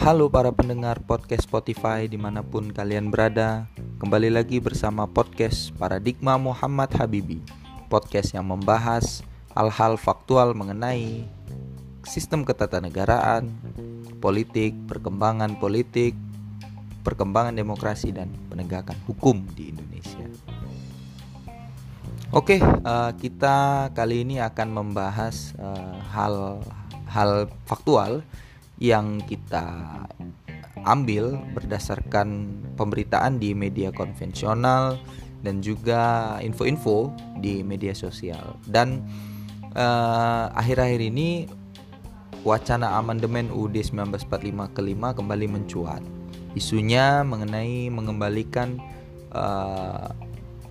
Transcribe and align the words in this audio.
Halo 0.00 0.32
para 0.32 0.48
pendengar 0.48 1.04
podcast 1.04 1.44
Spotify 1.44 2.08
di 2.08 2.16
mana 2.16 2.40
pun 2.40 2.72
kalian 2.72 3.12
berada. 3.12 3.68
Kembali 4.00 4.32
lagi 4.32 4.56
bersama 4.56 5.04
podcast 5.04 5.76
Paradigma 5.76 6.40
Muhammad 6.40 6.88
Habibi. 6.96 7.44
Podcast 7.92 8.32
yang 8.32 8.48
membahas 8.48 9.20
hal-hal 9.52 10.00
faktual 10.00 10.56
mengenai 10.56 11.28
sistem 12.08 12.48
ketatanegaraan, 12.48 13.52
politik, 14.24 14.72
perkembangan 14.88 15.60
politik, 15.60 16.16
perkembangan 17.04 17.60
demokrasi 17.60 18.08
dan 18.08 18.32
penegakan 18.48 18.96
hukum 19.04 19.44
di 19.52 19.68
Indonesia. 19.68 20.24
Oke, 22.32 22.56
uh, 22.56 23.12
kita 23.20 23.92
kali 23.92 24.24
ini 24.24 24.40
akan 24.40 24.68
membahas 24.72 25.52
hal-hal 26.16 27.30
uh, 27.44 27.52
faktual 27.68 28.24
yang 28.80 29.20
kita 29.28 29.64
ambil 30.88 31.36
berdasarkan 31.52 32.56
pemberitaan 32.80 33.36
di 33.36 33.52
media 33.52 33.92
konvensional 33.92 34.96
dan 35.44 35.60
juga 35.60 36.36
info-info 36.40 37.12
di 37.44 37.60
media 37.60 37.92
sosial 37.92 38.56
dan 38.64 39.04
eh, 39.76 40.44
akhir-akhir 40.56 41.00
uh, 41.04 41.10
ini 41.12 41.28
wacana 42.40 42.96
amandemen 42.96 43.52
UUD 43.52 43.76
1945 43.76 44.72
kelima 44.72 45.12
kembali 45.12 45.46
mencuat 45.52 46.00
isunya 46.56 47.20
mengenai 47.22 47.92
mengembalikan 47.92 48.80
uh, 49.36 50.10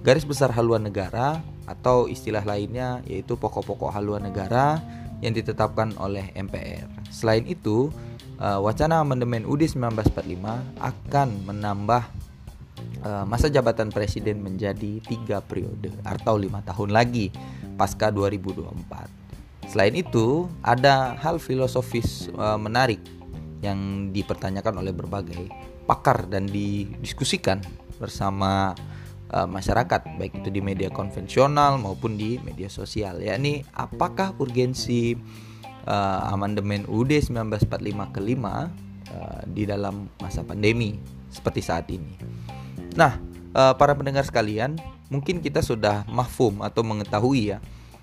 garis 0.04 0.26
besar 0.26 0.52
haluan 0.52 0.84
negara 0.84 1.40
atau 1.70 2.10
istilah 2.10 2.42
lainnya 2.44 3.06
yaitu 3.06 3.38
pokok-pokok 3.38 3.94
haluan 3.94 4.26
negara 4.26 4.82
yang 5.20 5.36
ditetapkan 5.36 5.94
oleh 6.00 6.32
MPR. 6.36 6.88
Selain 7.12 7.44
itu, 7.44 7.92
uh, 8.40 8.60
wacana 8.64 9.04
amandemen 9.04 9.44
UUD 9.44 9.68
1945 9.68 10.80
akan 10.80 11.28
menambah 11.46 12.04
uh, 13.04 13.24
masa 13.28 13.52
jabatan 13.52 13.92
presiden 13.92 14.40
menjadi 14.40 15.04
tiga 15.04 15.44
periode 15.44 15.92
atau 16.08 16.40
lima 16.40 16.64
tahun 16.64 16.96
lagi 16.96 17.30
pasca 17.76 18.10
2024. 18.10 19.70
Selain 19.70 19.94
itu, 19.94 20.50
ada 20.66 21.14
hal 21.22 21.38
filosofis 21.38 22.32
uh, 22.34 22.58
menarik 22.58 23.00
yang 23.62 24.10
dipertanyakan 24.16 24.82
oleh 24.82 24.96
berbagai 24.96 25.52
pakar 25.86 26.26
dan 26.32 26.48
didiskusikan 26.48 27.60
bersama 28.00 28.72
masyarakat 29.30 30.18
baik 30.18 30.42
itu 30.42 30.50
di 30.50 30.58
media 30.58 30.90
konvensional 30.90 31.78
maupun 31.78 32.18
di 32.18 32.42
media 32.42 32.66
sosial 32.66 33.22
yakni 33.22 33.62
apakah 33.78 34.34
urgensi 34.42 35.14
uh, 35.86 36.34
amandemen 36.34 36.84
UUD 36.90 37.16
1945 37.22 38.16
kelima 38.16 38.72
uh, 39.14 39.42
di 39.48 39.64
dalam 39.70 40.10
masa 40.20 40.44
pandemi 40.44 41.00
seperti 41.30 41.62
saat 41.62 41.86
ini. 41.94 42.16
Nah, 42.98 43.22
uh, 43.54 43.74
para 43.78 43.94
pendengar 43.94 44.26
sekalian, 44.26 44.76
mungkin 45.14 45.40
kita 45.40 45.62
sudah 45.62 46.04
mahfum 46.10 46.66
atau 46.66 46.82
mengetahui 46.82 47.56
ya 47.56 47.60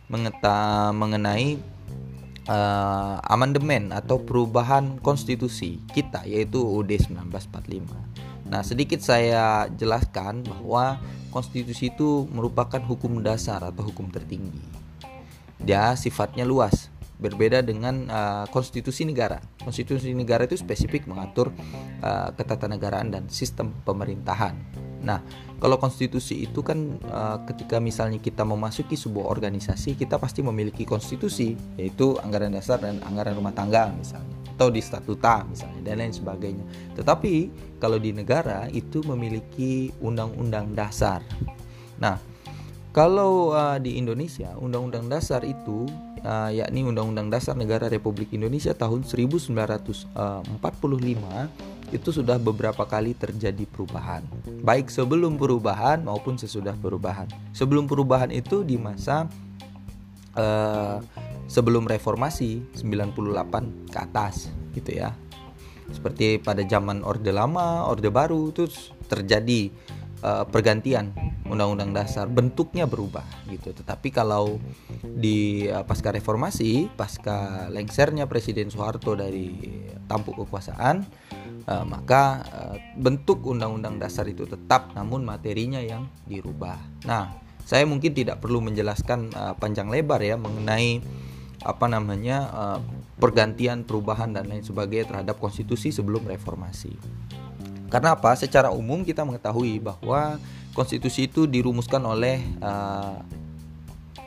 mengeta 0.06 0.94
mengenai 0.94 1.58
uh, 2.46 3.18
amandemen 3.26 3.90
atau 3.90 4.22
perubahan 4.22 5.02
konstitusi 5.02 5.82
kita 5.90 6.22
yaitu 6.26 6.62
UUD 6.62 6.94
1945. 7.10 7.90
Nah, 8.46 8.62
sedikit 8.62 9.02
saya 9.02 9.66
jelaskan 9.74 10.46
bahwa 10.46 11.02
konstitusi 11.34 11.90
itu 11.90 12.30
merupakan 12.30 12.78
hukum 12.78 13.18
dasar 13.18 13.66
atau 13.66 13.90
hukum 13.90 14.06
tertinggi. 14.14 14.62
Dia 15.58 15.98
sifatnya 15.98 16.46
luas, 16.46 16.94
berbeda 17.16 17.64
dengan 17.64 18.08
uh, 18.12 18.44
konstitusi 18.52 19.08
negara. 19.08 19.40
Konstitusi 19.64 20.12
negara 20.12 20.44
itu 20.44 20.56
spesifik 20.60 21.08
mengatur 21.08 21.52
uh, 22.04 22.30
ketatanegaraan 22.36 23.08
dan 23.12 23.24
sistem 23.32 23.72
pemerintahan. 23.84 24.56
Nah, 25.00 25.22
kalau 25.56 25.80
konstitusi 25.80 26.44
itu 26.44 26.60
kan 26.60 27.00
uh, 27.08 27.40
ketika 27.48 27.80
misalnya 27.80 28.20
kita 28.20 28.44
memasuki 28.44 28.98
sebuah 28.98 29.32
organisasi, 29.32 29.96
kita 29.96 30.20
pasti 30.20 30.44
memiliki 30.44 30.84
konstitusi, 30.84 31.56
yaitu 31.80 32.18
anggaran 32.20 32.52
dasar 32.52 32.82
dan 32.82 33.00
anggaran 33.06 33.36
rumah 33.38 33.54
tangga 33.56 33.92
misalnya, 33.96 34.36
atau 34.56 34.68
di 34.68 34.84
statuta 34.84 35.46
misalnya 35.48 35.80
dan 35.86 36.04
lain 36.04 36.12
sebagainya. 36.12 36.64
Tetapi 36.98 37.34
kalau 37.80 37.96
di 37.96 38.12
negara 38.12 38.68
itu 38.72 39.00
memiliki 39.06 39.88
undang-undang 40.04 40.74
dasar. 40.76 41.24
Nah, 41.96 42.20
kalau 42.96 43.52
uh, 43.52 43.76
di 43.76 44.00
Indonesia, 44.00 44.56
Undang-Undang 44.56 45.12
Dasar 45.12 45.44
itu 45.44 45.84
uh, 46.22 46.50
yakni 46.52 46.86
Undang-Undang 46.86 47.28
Dasar 47.28 47.58
Negara 47.58 47.90
Republik 47.90 48.32
Indonesia 48.32 48.72
tahun 48.72 49.04
1945 49.04 50.06
itu 51.94 52.08
sudah 52.10 52.36
beberapa 52.42 52.82
kali 52.86 53.14
terjadi 53.14 53.62
perubahan. 53.68 54.26
Baik 54.62 54.90
sebelum 54.90 55.38
perubahan 55.38 56.02
maupun 56.02 56.34
sesudah 56.34 56.74
perubahan. 56.74 57.30
Sebelum 57.54 57.86
perubahan 57.86 58.34
itu 58.34 58.66
di 58.66 58.74
masa 58.74 59.30
uh, 60.34 60.98
sebelum 61.46 61.86
reformasi 61.86 62.62
98 62.74 63.90
ke 63.90 63.98
atas 63.98 64.50
gitu 64.74 64.98
ya. 64.98 65.14
Seperti 65.86 66.42
pada 66.42 66.66
zaman 66.66 67.06
Orde 67.06 67.30
Lama, 67.30 67.86
Orde 67.86 68.10
Baru 68.10 68.50
itu 68.50 68.66
terjadi 69.06 69.70
uh, 70.22 70.44
pergantian 70.48 71.12
undang-undang 71.46 71.94
dasar 71.94 72.26
bentuknya 72.26 72.84
berubah 72.88 73.24
gitu. 73.50 73.72
Tetapi 73.72 74.08
kalau 74.14 74.58
di 75.02 75.68
uh, 75.68 75.82
pasca 75.86 76.12
reformasi 76.12 76.90
pasca 76.94 77.68
lengsernya 77.72 78.28
Presiden 78.30 78.70
Soeharto 78.72 79.14
dari 79.18 79.52
tampuk 80.06 80.46
kekuasaan 80.46 81.06
uh, 81.66 81.84
maka 81.84 82.42
uh, 82.50 82.76
bentuk 82.96 83.42
undang-undang 83.44 83.98
dasar 83.98 84.26
itu 84.30 84.46
tetap 84.46 84.94
namun 84.94 85.26
materinya 85.26 85.82
yang 85.82 86.08
dirubah. 86.24 86.78
Nah 87.04 87.34
saya 87.66 87.82
mungkin 87.82 88.14
tidak 88.14 88.38
perlu 88.38 88.62
menjelaskan 88.62 89.34
uh, 89.34 89.54
panjang 89.58 89.90
lebar 89.90 90.22
ya 90.22 90.38
mengenai 90.38 91.02
apa 91.66 91.90
namanya 91.90 92.38
uh, 92.54 92.78
pergantian 93.18 93.82
perubahan 93.82 94.30
dan 94.30 94.46
lain 94.46 94.62
sebagainya 94.62 95.10
terhadap 95.10 95.42
konstitusi 95.42 95.90
sebelum 95.90 96.22
reformasi 96.30 96.94
karena 97.86 98.18
apa? 98.18 98.34
Secara 98.34 98.74
umum 98.74 99.06
kita 99.06 99.22
mengetahui 99.22 99.78
bahwa 99.78 100.40
konstitusi 100.76 101.30
itu 101.30 101.48
dirumuskan 101.48 102.02
oleh 102.04 102.42
uh, 102.60 103.22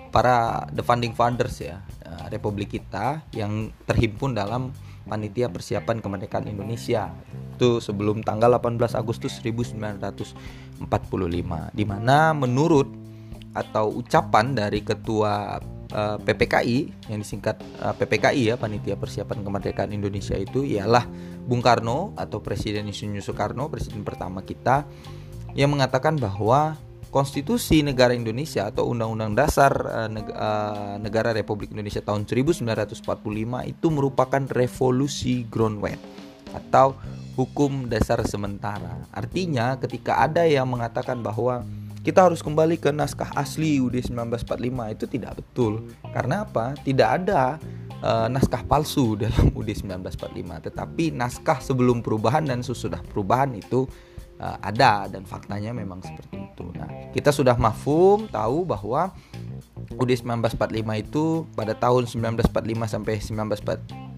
para 0.09 0.66
the 0.74 0.81
founding 0.81 1.14
fathers 1.14 1.62
ya 1.62 1.78
uh, 2.06 2.25
Republik 2.34 2.74
kita 2.74 3.22
yang 3.38 3.69
terhimpun 3.86 4.34
dalam 4.34 4.74
panitia 5.06 5.50
persiapan 5.50 6.02
kemerdekaan 6.02 6.50
Indonesia 6.50 7.14
itu 7.58 7.78
sebelum 7.81 8.25
tanggal 8.25 8.58
18 8.58 8.98
Agustus 8.98 9.38
1945 9.42 10.81
di 11.74 11.86
mana 11.86 12.34
menurut 12.34 12.90
atau 13.53 13.90
ucapan 14.02 14.53
dari 14.53 14.86
ketua 14.86 15.58
uh, 15.94 16.17
PPKI 16.22 17.09
yang 17.09 17.19
disingkat 17.22 17.61
uh, 17.81 17.94
PPKI 17.97 18.53
ya 18.53 18.55
panitia 18.55 18.95
persiapan 18.95 19.41
kemerdekaan 19.41 19.91
Indonesia 19.94 20.38
itu 20.38 20.66
ialah 20.66 21.05
Bung 21.45 21.66
Karno 21.66 22.13
atau 22.13 22.41
Presiden 22.41 22.85
Insinyur 22.85 23.25
Soekarno, 23.25 23.73
presiden 23.73 24.05
pertama 24.05 24.45
kita 24.45 24.85
yang 25.57 25.73
mengatakan 25.73 26.13
bahwa 26.17 26.77
Konstitusi 27.09 27.81
Negara 27.81 28.13
Indonesia 28.13 28.69
atau 28.69 28.85
Undang-Undang 28.94 29.33
Dasar 29.33 29.73
uh, 29.73 30.95
Negara 31.01 31.33
Republik 31.33 31.73
Indonesia 31.73 32.06
tahun 32.06 32.29
1945 32.29 33.01
itu 33.66 33.88
merupakan 33.89 34.44
revolusi 34.53 35.41
groundwork 35.50 35.97
atau 36.53 36.94
hukum 37.33 37.89
dasar 37.89 38.21
sementara. 38.27 39.00
Artinya 39.09 39.79
ketika 39.81 40.21
ada 40.21 40.45
yang 40.45 40.69
mengatakan 40.69 41.23
bahwa 41.23 41.66
kita 42.00 42.32
harus 42.32 42.40
kembali 42.40 42.80
ke 42.80 42.96
naskah 42.96 43.30
asli 43.36 43.78
UUD 43.84 44.00
1945 44.00 44.96
itu 44.96 45.06
tidak 45.06 45.32
betul. 45.44 45.84
Karena 46.16 46.48
apa? 46.48 46.72
Tidak 46.80 47.10
ada 47.10 47.60
uh, 48.00 48.28
naskah 48.31 48.63
palsu 48.63 49.19
dalam 49.19 49.51
UUD 49.51 49.69
1945, 49.75 50.68
tetapi 50.72 51.12
naskah 51.12 51.60
sebelum 51.60 52.00
perubahan 52.00 52.48
dan 52.48 52.63
sesudah 52.63 53.04
perubahan 53.04 53.51
itu 53.51 53.84
uh, 54.40 54.57
ada 54.63 55.12
dan 55.12 55.28
faktanya 55.28 55.75
memang 55.75 56.00
seperti 56.00 56.40
itu. 56.40 56.72
Nah, 56.75 56.88
kita 57.12 57.36
sudah 57.36 57.60
mafhum 57.60 58.31
tahu 58.31 58.63
bahwa 58.63 59.12
UUD 60.00 60.12
1945 60.16 61.04
itu 61.04 61.44
pada 61.52 61.75
tahun 61.75 62.07
1945 62.07 62.48
sampai 62.88 63.16
1949 63.19 64.16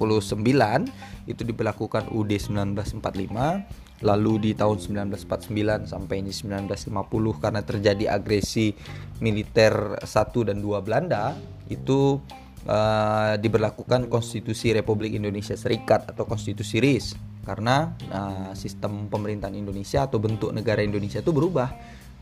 itu 1.26 1.42
diberlakukan 1.42 2.14
UUD 2.14 2.32
1945 2.38 3.91
lalu 4.02 4.50
di 4.50 4.52
tahun 4.58 4.82
1949 4.82 5.90
sampai 5.90 6.16
ini 6.26 6.34
1950 6.34 6.90
karena 7.42 7.62
terjadi 7.62 8.06
agresi 8.18 8.74
militer 9.22 10.02
1 10.02 10.48
dan 10.50 10.58
2 10.58 10.86
Belanda 10.86 11.38
itu 11.70 12.18
uh, 12.66 13.34
diberlakukan 13.38 14.10
Konstitusi 14.10 14.74
Republik 14.74 15.14
Indonesia 15.14 15.54
Serikat 15.54 16.10
atau 16.10 16.26
Konstitusi 16.26 16.82
RIS 16.82 17.16
karena 17.46 17.94
uh, 18.10 18.52
sistem 18.54 19.10
pemerintahan 19.10 19.54
Indonesia 19.54 20.06
atau 20.06 20.22
bentuk 20.22 20.54
negara 20.54 20.82
Indonesia 20.82 21.22
itu 21.22 21.34
berubah 21.34 21.70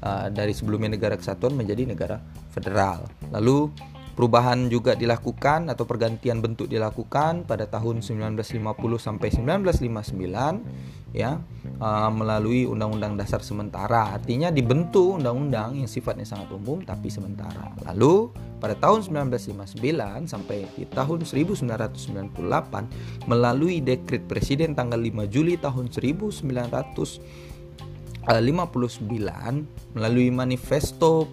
uh, 0.04 0.28
dari 0.31 0.52
sebelumnya 0.52 0.96
negara 0.96 1.16
kesatuan 1.16 1.56
menjadi 1.56 1.88
negara 1.88 2.20
federal. 2.52 3.08
Lalu 3.31 3.72
Perubahan 4.20 4.68
juga 4.68 5.00
dilakukan 5.00 5.72
atau 5.72 5.88
pergantian 5.88 6.44
bentuk 6.44 6.68
dilakukan 6.68 7.48
pada 7.48 7.64
tahun 7.72 8.04
1950 8.04 8.52
sampai 9.00 9.31
1959 9.31 10.99
ya 11.16 11.42
uh, 11.82 12.10
melalui 12.14 12.70
Undang-Undang 12.70 13.18
Dasar 13.18 13.42
sementara. 13.42 14.14
Artinya 14.14 14.54
dibentuk 14.54 15.18
undang-undang 15.18 15.78
yang 15.78 15.90
sifatnya 15.90 16.26
sangat 16.26 16.54
umum 16.54 16.86
tapi 16.86 17.10
sementara. 17.10 17.74
Lalu 17.90 18.30
pada 18.60 18.76
tahun 18.76 19.08
1959 19.08 20.28
sampai 20.28 20.68
di 20.76 20.84
tahun 20.92 21.24
1998 21.24 22.36
melalui 23.26 23.80
dekret 23.80 24.28
presiden 24.28 24.76
tanggal 24.76 25.00
5 25.00 25.32
Juli 25.32 25.56
tahun 25.56 25.90
1959 25.90 26.38
melalui 29.96 30.30
manifesto 30.30 31.28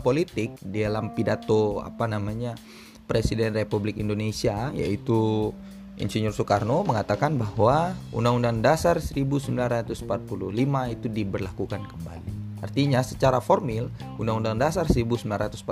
politik 0.00 0.56
di 0.64 0.80
dalam 0.80 1.12
pidato 1.12 1.84
apa 1.84 2.08
namanya 2.08 2.56
Presiden 3.04 3.52
Republik 3.52 4.00
Indonesia 4.00 4.72
yaitu 4.72 5.52
Insinyur 6.00 6.32
Soekarno 6.32 6.80
mengatakan 6.88 7.36
bahwa 7.36 7.92
Undang-Undang 8.16 8.64
Dasar 8.64 8.96
1945 8.96 10.08
itu 10.88 11.06
diberlakukan 11.12 11.84
kembali. 11.84 12.32
Artinya 12.62 13.02
secara 13.02 13.42
formil 13.42 13.90
Undang-Undang 14.16 14.56
Dasar 14.56 14.86
1945 14.86 15.66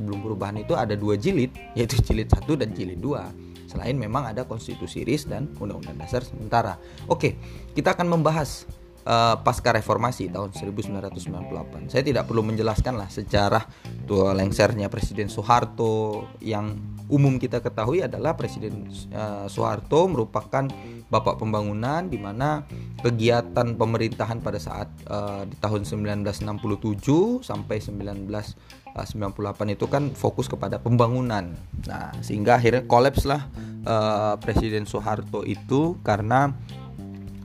sebelum 0.00 0.18
perubahan 0.22 0.56
itu 0.62 0.78
ada 0.78 0.94
dua 0.94 1.18
jilid 1.18 1.50
yaitu 1.74 1.98
jilid 2.00 2.30
1 2.30 2.46
dan 2.56 2.70
jilid 2.72 3.02
2 3.02 3.66
selain 3.66 3.98
memang 3.98 4.30
ada 4.30 4.46
konstitusi 4.46 5.02
RIS 5.02 5.26
dan 5.26 5.50
Undang-Undang 5.58 5.98
Dasar 6.06 6.22
sementara. 6.22 6.78
Oke, 7.10 7.36
kita 7.74 7.92
akan 7.98 8.08
membahas 8.14 8.64
uh, 9.06 9.38
pasca 9.40 9.70
reformasi 9.72 10.28
tahun 10.28 10.52
1998. 10.52 11.88
Saya 11.88 12.02
tidak 12.02 12.26
perlu 12.26 12.42
menjelaskan 12.42 12.98
lah 12.98 13.08
sejarah 13.08 13.64
tua 14.04 14.34
lengsernya 14.34 14.90
Presiden 14.90 15.30
Soeharto 15.30 16.26
yang 16.42 16.74
umum 17.06 17.38
kita 17.38 17.62
ketahui 17.62 18.02
adalah 18.02 18.34
Presiden 18.34 18.90
uh, 19.14 19.46
Soeharto 19.46 20.10
merupakan 20.10 20.66
bapak 21.06 21.38
pembangunan 21.38 22.10
di 22.10 22.18
mana 22.18 22.66
kegiatan 22.98 23.78
pemerintahan 23.78 24.42
pada 24.42 24.58
saat 24.58 24.90
uh, 25.06 25.46
di 25.46 25.54
tahun 25.62 25.86
1967 25.86 27.46
sampai 27.46 27.78
1998 27.78 28.58
itu 29.78 29.86
kan 29.86 30.10
fokus 30.18 30.50
kepada 30.50 30.82
pembangunan. 30.82 31.54
Nah, 31.86 32.10
sehingga 32.26 32.58
akhirnya 32.58 32.82
kolaps 32.90 33.22
lah 33.22 33.46
uh, 33.86 34.34
Presiden 34.42 34.82
Soeharto 34.82 35.46
itu 35.46 35.94
karena 36.02 36.50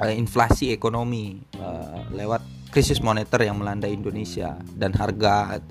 uh, 0.01 0.13
inflasi 0.13 0.73
ekonomi 0.73 1.37
uh, 1.61 2.09
lewat 2.11 2.41
krisis 2.73 3.03
moneter 3.03 3.45
yang 3.45 3.61
melanda 3.61 3.85
Indonesia 3.85 4.57
dan 4.73 4.95
harga 4.97 5.61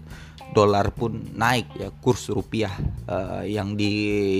dolar 0.51 0.91
pun 0.91 1.23
naik 1.35 1.67
ya 1.79 1.89
kurs 2.03 2.27
rupiah 2.31 2.75
uh, 3.07 3.47
yang 3.47 3.79
di 3.79 3.91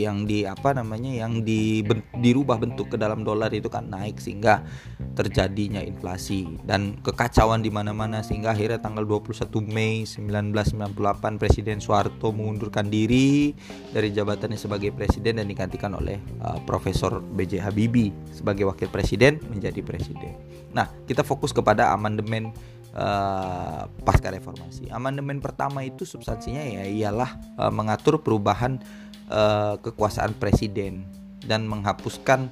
yang 0.03 0.27
di 0.27 0.43
apa 0.43 0.75
namanya 0.75 1.11
yang 1.27 1.47
di 1.47 1.87
ben, 1.87 2.03
dirubah 2.19 2.59
bentuk 2.59 2.95
ke 2.95 2.97
dalam 2.99 3.23
dolar 3.23 3.51
itu 3.55 3.71
kan 3.71 3.87
naik 3.87 4.19
sehingga 4.19 4.67
terjadinya 5.15 5.83
inflasi 5.83 6.59
dan 6.67 6.99
kekacauan 7.03 7.63
di 7.63 7.71
mana-mana 7.71 8.23
sehingga 8.23 8.55
akhirnya 8.55 8.83
tanggal 8.83 9.07
21 9.07 9.51
Mei 9.71 10.03
1998 10.07 11.41
Presiden 11.41 11.79
Soeharto 11.79 12.35
mengundurkan 12.35 12.91
diri 12.91 13.55
dari 13.91 14.11
jabatannya 14.11 14.59
sebagai 14.59 14.95
presiden 14.95 15.39
dan 15.43 15.47
digantikan 15.47 15.95
oleh 15.95 16.19
uh, 16.43 16.59
Profesor 16.67 17.23
B.J. 17.23 17.63
Habibie 17.63 18.15
sebagai 18.31 18.67
wakil 18.67 18.91
presiden 18.91 19.39
menjadi 19.51 19.83
presiden. 19.83 20.35
Nah, 20.71 20.87
kita 21.07 21.27
fokus 21.27 21.51
kepada 21.51 21.91
amandemen 21.91 22.55
uh, 22.95 23.87
pasca 24.03 24.31
reformasi. 24.31 24.91
Amandemen 24.91 25.39
pertama 25.39 25.83
itu 25.87 26.03
substansinya 26.09 26.63
ya 26.63 26.85
ialah 26.87 27.31
uh, 27.59 27.73
mengatur 27.73 28.23
perubahan 28.23 28.83
uh, 29.31 29.79
kekuasaan 29.79 30.35
presiden 30.39 31.07
dan 31.45 31.67
menghapuskan 31.67 32.51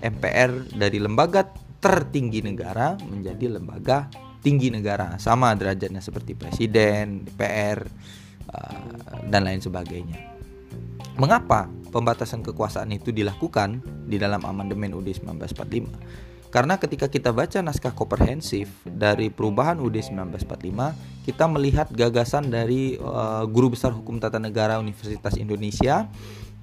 MPR 0.00 0.72
dari 0.74 0.98
lembaga 0.98 1.44
tertinggi 1.80 2.44
negara 2.44 2.96
menjadi 3.08 3.56
lembaga 3.60 4.08
tinggi 4.40 4.72
negara 4.72 5.20
sama 5.20 5.52
derajatnya 5.52 6.00
seperti 6.00 6.32
presiden, 6.32 7.28
DPR 7.28 7.84
uh, 8.48 9.20
dan 9.28 9.44
lain 9.44 9.60
sebagainya. 9.60 10.16
Mengapa 11.20 11.68
pembatasan 11.92 12.40
kekuasaan 12.40 12.88
itu 12.96 13.12
dilakukan 13.12 13.84
di 14.08 14.16
dalam 14.16 14.40
amandemen 14.40 14.96
UUD 14.96 15.12
1945? 15.20 16.29
Karena 16.50 16.82
ketika 16.82 17.06
kita 17.06 17.30
baca 17.30 17.62
naskah 17.62 17.94
komprehensif 17.94 18.66
dari 18.82 19.30
perubahan 19.30 19.78
UUD 19.78 20.02
1945, 20.02 21.22
kita 21.22 21.46
melihat 21.46 21.86
gagasan 21.94 22.50
dari 22.50 22.98
uh, 22.98 23.46
guru 23.46 23.78
besar 23.78 23.94
hukum 23.94 24.18
tata 24.18 24.42
negara 24.42 24.82
Universitas 24.82 25.38
Indonesia 25.38 26.10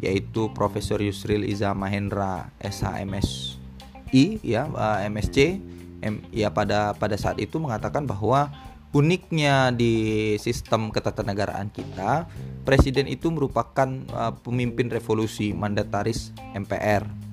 yaitu 0.03 0.51
Profesor 0.51 0.99
Yusril 0.99 1.47
Iza 1.47 1.71
Mahendra 1.71 2.51
SHMSI 2.59 4.43
ya 4.43 4.67
uh, 4.69 4.99
MSc 5.07 5.63
M, 6.03 6.21
ya 6.29 6.53
pada 6.53 6.93
pada 6.93 7.17
saat 7.17 7.41
itu 7.41 7.57
mengatakan 7.57 8.05
bahwa 8.05 8.53
uniknya 8.91 9.73
di 9.73 10.35
sistem 10.37 10.93
ketatanegaraan 10.93 11.71
kita 11.73 12.29
presiden 12.67 13.07
itu 13.07 13.31
merupakan 13.33 13.89
uh, 14.13 14.35
pemimpin 14.43 14.91
revolusi 14.91 15.55
mandataris 15.55 16.35
MPR 16.53 17.26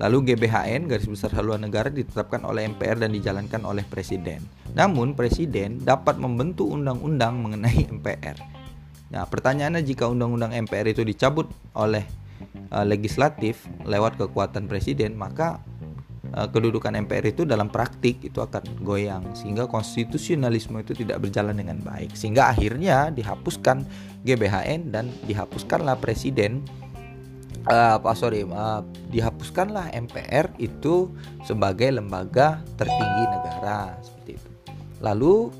Lalu 0.00 0.32
GBHN 0.32 0.88
garis 0.88 1.04
besar 1.04 1.28
haluan 1.36 1.60
negara 1.60 1.92
ditetapkan 1.92 2.40
oleh 2.48 2.64
MPR 2.64 3.04
dan 3.04 3.12
dijalankan 3.12 3.60
oleh 3.68 3.84
presiden. 3.84 4.40
Namun 4.72 5.12
presiden 5.12 5.76
dapat 5.84 6.16
membentuk 6.16 6.72
undang-undang 6.72 7.36
mengenai 7.44 7.84
MPR. 8.00 8.40
Nah, 9.12 9.28
pertanyaannya 9.28 9.84
jika 9.84 10.08
undang-undang 10.08 10.56
MPR 10.56 10.96
itu 10.96 11.04
dicabut 11.04 11.52
oleh 11.76 12.08
uh, 12.72 12.86
legislatif 12.88 13.68
lewat 13.84 14.16
kekuatan 14.16 14.72
presiden, 14.72 15.20
maka 15.20 15.60
uh, 16.32 16.48
kedudukan 16.48 16.96
MPR 17.04 17.36
itu 17.36 17.42
dalam 17.44 17.68
praktik 17.68 18.24
itu 18.24 18.40
akan 18.40 18.80
goyang 18.80 19.36
sehingga 19.36 19.68
konstitusionalisme 19.68 20.80
itu 20.80 20.96
tidak 20.96 21.20
berjalan 21.20 21.60
dengan 21.60 21.76
baik. 21.82 22.16
Sehingga 22.16 22.48
akhirnya 22.48 23.12
dihapuskan 23.12 23.84
GBHN 24.24 24.96
dan 24.96 25.12
dihapuskanlah 25.28 26.00
presiden 26.00 26.64
uh, 27.68 27.98
sorry 28.16 28.46
uh, 28.48 28.80
dihapuskanlah 29.10 29.92
MPR 29.92 30.54
itu 30.56 31.10
sebagai 31.44 31.90
lembaga 31.92 32.62
tertinggi 32.80 33.24
negara 33.28 33.98
seperti 34.00 34.40
itu. 34.40 34.48
Lalu 35.00 35.50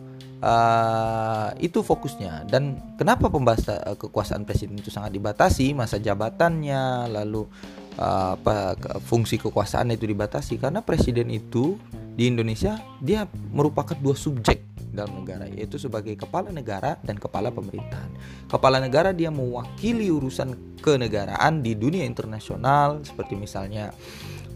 uh, 0.41 1.49
itu 1.61 1.85
fokusnya. 1.85 2.49
Dan 2.49 2.81
kenapa 2.97 3.29
pembahasan 3.29 3.81
uh, 3.85 3.97
kekuasaan 3.97 4.45
presiden 4.49 4.81
itu 4.81 4.89
sangat 4.89 5.15
dibatasi? 5.15 5.73
Masa 5.77 6.01
jabatannya 6.01 7.13
lalu 7.13 7.45
uh, 8.01 8.37
apa 8.37 8.77
fungsi 9.05 9.37
kekuasaan 9.41 9.93
itu 9.93 10.09
dibatasi. 10.09 10.57
Karena 10.61 10.81
presiden 10.81 11.29
itu 11.29 11.77
di 12.17 12.29
Indonesia 12.29 12.77
dia 13.01 13.25
merupakan 13.53 13.97
dua 13.97 14.17
subjek 14.17 14.70
dalam 15.01 15.25
negara 15.25 15.49
yaitu 15.49 15.81
sebagai 15.81 16.13
kepala 16.21 16.53
negara 16.53 17.01
dan 17.01 17.17
kepala 17.17 17.49
pemerintahan. 17.49 18.13
Kepala 18.47 18.79
negara 18.79 19.17
dia 19.17 19.33
mewakili 19.33 20.13
urusan 20.13 20.79
kenegaraan 20.85 21.65
di 21.65 21.73
dunia 21.73 22.05
internasional 22.05 23.01
seperti 23.01 23.37
misalnya 23.37 23.91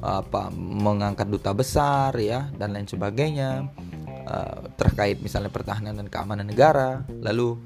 apa 0.04 0.52
mengangkat 0.52 1.32
duta 1.32 1.56
besar 1.56 2.12
ya 2.20 2.52
dan 2.60 2.76
lain 2.76 2.84
sebagainya 2.84 3.72
uh, 4.28 4.68
terkait 4.76 5.16
misalnya 5.24 5.48
pertahanan 5.48 5.96
dan 5.96 6.12
keamanan 6.12 6.44
negara. 6.44 7.08
Lalu 7.24 7.56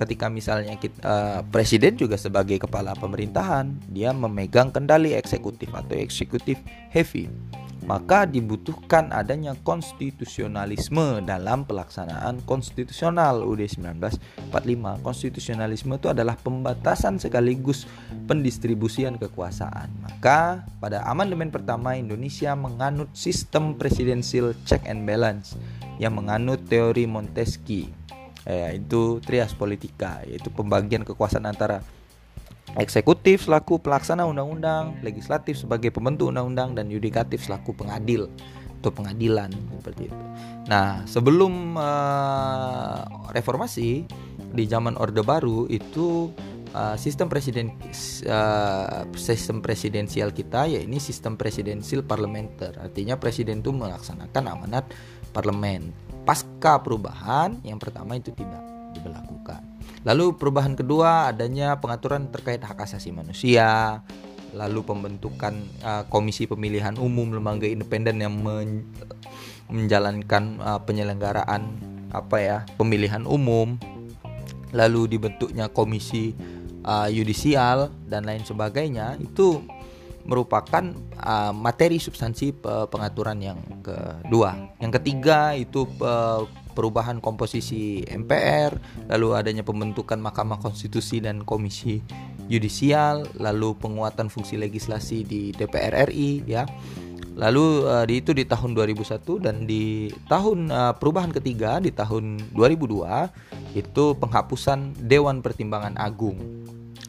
ketika 0.00 0.32
misalnya 0.32 0.78
kita, 0.80 0.98
uh, 1.04 1.40
presiden 1.52 1.98
juga 2.00 2.16
sebagai 2.16 2.56
kepala 2.56 2.96
pemerintahan 2.96 3.92
dia 3.92 4.14
memegang 4.16 4.72
kendali 4.72 5.12
eksekutif 5.12 5.68
atau 5.74 5.98
eksekutif 5.98 6.56
heavy 6.88 7.28
maka 7.82 8.24
dibutuhkan 8.24 9.10
adanya 9.10 9.58
konstitusionalisme 9.66 11.22
dalam 11.26 11.66
pelaksanaan 11.66 12.42
konstitusional 12.46 13.42
UUD 13.42 13.66
1945. 13.66 15.02
Konstitusionalisme 15.02 15.98
itu 15.98 16.08
adalah 16.10 16.38
pembatasan 16.38 17.18
sekaligus 17.18 17.90
pendistribusian 18.30 19.18
kekuasaan. 19.18 19.90
Maka 20.02 20.62
pada 20.78 21.02
amandemen 21.10 21.50
pertama 21.50 21.98
Indonesia 21.98 22.54
menganut 22.54 23.10
sistem 23.12 23.74
presidensial 23.74 24.54
check 24.62 24.86
and 24.86 25.02
balance 25.02 25.58
yang 25.98 26.14
menganut 26.14 26.62
teori 26.70 27.06
Montesquieu 27.10 27.90
yaitu 28.42 29.22
trias 29.22 29.54
politika 29.54 30.18
yaitu 30.26 30.50
pembagian 30.50 31.06
kekuasaan 31.06 31.46
antara 31.46 31.86
eksekutif 32.76 33.48
selaku 33.48 33.80
pelaksana 33.82 34.24
undang-undang, 34.24 34.96
legislatif 35.04 35.60
sebagai 35.60 35.92
pembentuk 35.92 36.32
undang-undang 36.32 36.72
dan 36.72 36.88
yudikatif 36.88 37.44
selaku 37.44 37.76
pengadil 37.76 38.32
atau 38.82 38.90
pengadilan 38.90 39.54
seperti 39.78 40.10
itu. 40.10 40.24
Nah, 40.66 41.06
sebelum 41.06 41.78
uh, 41.78 43.30
reformasi 43.30 44.02
di 44.52 44.64
zaman 44.66 44.98
Orde 44.98 45.22
Baru 45.22 45.70
itu 45.70 46.34
uh, 46.74 46.98
sistem 46.98 47.30
presiden 47.30 47.78
uh, 48.26 49.06
sistem 49.14 49.62
presidensial 49.62 50.34
kita 50.34 50.66
ya 50.66 50.82
ini 50.82 50.98
sistem 50.98 51.38
presidensial 51.38 52.02
parlementer. 52.02 52.74
Artinya 52.82 53.14
presiden 53.14 53.62
itu 53.62 53.70
melaksanakan 53.70 54.44
amanat 54.50 54.84
parlemen. 55.30 55.94
Pasca 56.26 56.82
perubahan 56.82 57.62
yang 57.62 57.78
pertama 57.78 58.18
itu 58.18 58.34
tidak 58.34 58.62
diberlakukan. 58.98 59.71
Lalu 60.02 60.34
perubahan 60.34 60.74
kedua 60.74 61.30
adanya 61.30 61.78
pengaturan 61.78 62.26
terkait 62.34 62.58
hak 62.58 62.74
asasi 62.74 63.14
manusia, 63.14 64.02
lalu 64.50 64.82
pembentukan 64.82 65.54
uh, 65.86 66.02
komisi 66.10 66.50
pemilihan 66.50 66.98
umum 66.98 67.30
lembaga 67.30 67.70
independen 67.70 68.18
yang 68.18 68.34
men 68.34 68.82
menjalankan 69.70 70.58
uh, 70.58 70.80
penyelenggaraan 70.82 71.62
apa 72.10 72.36
ya 72.42 72.58
pemilihan 72.76 73.24
umum, 73.24 73.78
lalu 74.74 75.06
dibentuknya 75.16 75.70
komisi 75.70 76.34
uh, 76.82 77.06
yudisial 77.06 77.94
dan 78.10 78.26
lain 78.26 78.42
sebagainya. 78.42 79.16
Itu 79.22 79.62
merupakan 80.22 80.82
uh, 81.18 81.54
materi 81.54 81.98
substansi 81.98 82.54
pengaturan 82.62 83.38
yang 83.38 83.58
kedua. 83.82 84.54
Yang 84.82 84.92
ketiga 84.98 85.54
itu 85.54 85.86
uh, 86.02 86.46
perubahan 86.72 87.20
komposisi 87.20 88.02
MPR, 88.08 88.80
lalu 89.12 89.36
adanya 89.36 89.62
pembentukan 89.62 90.18
Mahkamah 90.18 90.58
Konstitusi 90.58 91.20
dan 91.20 91.44
Komisi 91.44 92.02
Yudisial, 92.50 93.28
lalu 93.38 93.76
penguatan 93.78 94.28
fungsi 94.28 94.58
legislasi 94.58 95.24
di 95.24 95.54
DPR 95.54 96.10
RI 96.10 96.42
ya. 96.44 96.66
Lalu 97.32 97.88
uh, 97.88 98.04
di 98.04 98.20
itu 98.20 98.36
di 98.36 98.44
tahun 98.44 98.76
2001 98.76 99.24
dan 99.40 99.64
di 99.64 100.12
tahun 100.28 100.68
uh, 100.68 100.92
perubahan 101.00 101.32
ketiga 101.32 101.80
di 101.80 101.88
tahun 101.88 102.52
2002 102.52 103.72
itu 103.72 104.04
penghapusan 104.20 104.92
Dewan 105.00 105.40
Pertimbangan 105.40 105.96
Agung. 105.96 106.36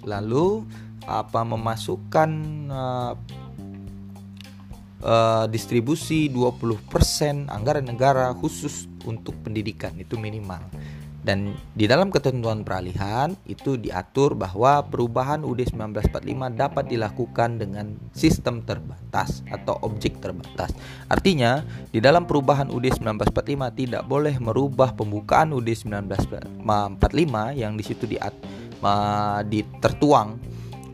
Lalu 0.08 0.64
apa 1.04 1.44
memasukkan 1.44 2.30
uh, 2.72 3.14
uh, 5.04 5.46
distribusi 5.52 6.32
20% 6.32 7.52
anggaran 7.52 7.84
negara 7.84 8.32
khusus 8.32 8.88
untuk 9.06 9.36
pendidikan 9.44 9.94
itu 10.00 10.16
minimal. 10.20 10.62
Dan 11.24 11.56
di 11.72 11.88
dalam 11.88 12.12
ketentuan 12.12 12.68
peralihan 12.68 13.32
itu 13.48 13.80
diatur 13.80 14.36
bahwa 14.36 14.84
perubahan 14.84 15.48
UUD 15.48 15.72
1945 15.72 16.20
dapat 16.52 16.92
dilakukan 16.92 17.64
dengan 17.64 17.96
sistem 18.12 18.60
terbatas 18.60 19.40
atau 19.48 19.80
objek 19.88 20.20
terbatas. 20.20 20.76
Artinya, 21.08 21.64
di 21.96 22.04
dalam 22.04 22.28
perubahan 22.28 22.68
UUD 22.68 23.00
1945 23.00 23.72
tidak 23.72 24.04
boleh 24.04 24.36
merubah 24.36 24.92
pembukaan 24.92 25.56
UUD 25.56 25.72
1945 25.72 26.60
yang 27.56 27.80
di 27.80 27.84
situ 27.88 28.04
di, 28.04 28.20
tertuang 29.80 30.53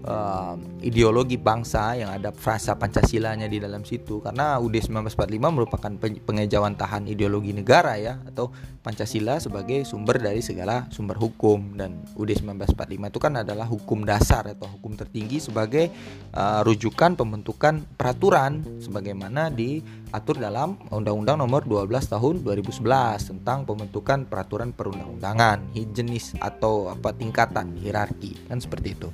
uh, 0.10 0.58
ideologi 0.82 1.38
bangsa 1.38 1.96
yang 1.96 2.10
ada 2.10 2.34
frasa 2.34 2.76
Pancasilanya 2.76 3.46
di 3.46 3.62
dalam 3.62 3.86
situ 3.86 4.20
karena 4.20 4.58
UUD 4.58 4.90
1945 4.90 5.56
merupakan 5.56 5.92
pengejauhan 6.02 6.76
tahan 6.76 7.06
ideologi 7.08 7.54
negara 7.54 7.96
ya 7.96 8.18
atau 8.26 8.50
Pancasila 8.80 9.38
sebagai 9.38 9.84
sumber 9.84 10.24
dari 10.24 10.42
segala 10.42 10.88
sumber 10.90 11.20
hukum 11.20 11.78
dan 11.78 12.02
UUD 12.18 12.42
1945 12.42 13.12
itu 13.12 13.20
kan 13.22 13.34
adalah 13.38 13.68
hukum 13.70 14.02
dasar 14.08 14.50
atau 14.50 14.66
hukum 14.80 14.98
tertinggi 14.98 15.38
sebagai 15.44 15.94
uh, 16.34 16.66
rujukan 16.66 17.14
pembentukan 17.14 17.86
peraturan 18.00 18.64
sebagaimana 18.82 19.52
diatur 19.52 20.40
dalam 20.42 20.80
Undang-Undang 20.90 21.38
Nomor 21.44 21.68
12 21.68 21.92
Tahun 22.10 22.36
2011 22.42 23.36
tentang 23.36 23.68
pembentukan 23.68 24.26
peraturan 24.26 24.72
perundang-undangan 24.72 25.76
jenis 25.76 26.40
atau 26.40 26.88
apa 26.88 27.12
tingkatan 27.12 27.76
hierarki 27.78 28.40
kan 28.48 28.64
seperti 28.64 28.96
itu. 28.96 29.12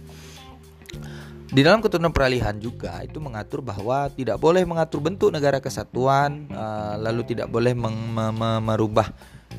Di 1.56 1.64
dalam 1.64 1.80
ketentuan 1.80 2.12
peralihan 2.12 2.52
juga 2.60 3.00
itu 3.00 3.16
mengatur 3.24 3.64
bahwa 3.64 4.12
tidak 4.12 4.36
boleh 4.44 4.68
mengatur 4.68 5.00
bentuk 5.00 5.32
negara 5.32 5.64
kesatuan, 5.64 6.52
uh, 6.52 7.00
lalu 7.00 7.24
tidak 7.32 7.48
boleh 7.48 7.72
merubah 8.60 9.08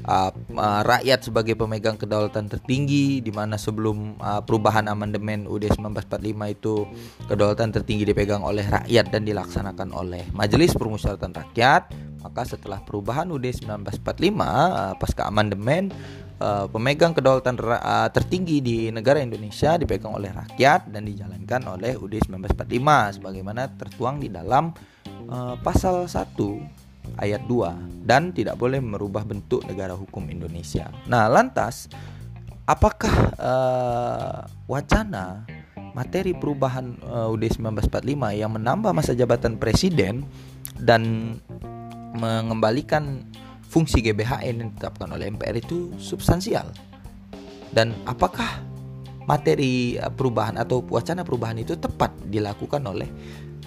uh, 0.04 0.28
uh, 0.34 0.82
rakyat 0.84 1.24
sebagai 1.24 1.56
pemegang 1.56 1.96
kedaulatan 1.96 2.52
tertinggi 2.52 3.24
di 3.24 3.32
mana 3.32 3.56
sebelum 3.56 4.20
uh, 4.20 4.44
perubahan 4.44 4.92
amandemen 4.92 5.48
UUD 5.48 5.72
1945 5.72 6.56
itu 6.60 6.84
kedaulatan 7.32 7.72
tertinggi 7.72 8.04
dipegang 8.04 8.44
oleh 8.44 8.68
rakyat 8.68 9.08
dan 9.08 9.24
dilaksanakan 9.24 9.96
oleh 9.96 10.28
Majelis 10.36 10.76
Permusyawaratan 10.76 11.32
Rakyat 11.32 11.82
maka 12.20 12.42
setelah 12.44 12.82
perubahan 12.84 13.32
UUD 13.32 13.64
1945 13.64 14.36
uh, 14.36 14.92
pasca 15.00 15.22
amandemen 15.24 15.94
uh, 16.40 16.66
pemegang 16.68 17.12
kedaulatan 17.16 17.56
uh, 17.60 18.08
tertinggi 18.12 18.60
di 18.60 18.76
negara 18.92 19.20
Indonesia 19.20 19.76
dipegang 19.76 20.16
oleh 20.16 20.32
rakyat 20.32 20.90
dan 20.92 21.02
dijalankan 21.04 21.76
oleh 21.78 21.96
UUD 21.96 22.28
1945 22.28 23.20
sebagaimana 23.20 23.72
tertuang 23.76 24.20
di 24.20 24.28
dalam 24.28 24.72
uh, 25.28 25.54
pasal 25.60 26.08
1 26.08 27.20
ayat 27.22 27.42
2 27.46 28.04
dan 28.04 28.34
tidak 28.34 28.58
boleh 28.58 28.82
merubah 28.82 29.22
bentuk 29.22 29.62
negara 29.64 29.94
hukum 29.94 30.26
Indonesia. 30.26 30.90
Nah, 31.06 31.30
lantas 31.30 31.86
apakah 32.66 33.14
uh, 33.38 34.38
wacana 34.66 35.46
materi 35.96 36.36
perubahan 36.36 36.98
uh, 37.08 37.32
UUD 37.32 37.56
1945 37.56 38.36
yang 38.36 38.52
menambah 38.52 38.92
masa 38.92 39.16
jabatan 39.16 39.56
presiden 39.56 40.28
dan 40.76 41.32
mengembalikan 42.16 43.24
fungsi 43.66 44.00
GBHN 44.00 44.62
yang 44.62 44.68
ditetapkan 44.72 45.10
oleh 45.10 45.28
MPR 45.30 45.58
itu 45.58 45.92
substansial. 45.98 46.70
Dan 47.74 47.92
apakah 48.08 48.62
materi 49.26 49.98
uh, 49.98 50.08
perubahan 50.08 50.56
atau 50.56 50.80
wacana 50.86 51.26
perubahan 51.26 51.58
itu 51.58 51.74
tepat 51.74 52.14
dilakukan 52.30 52.80
oleh 52.86 53.10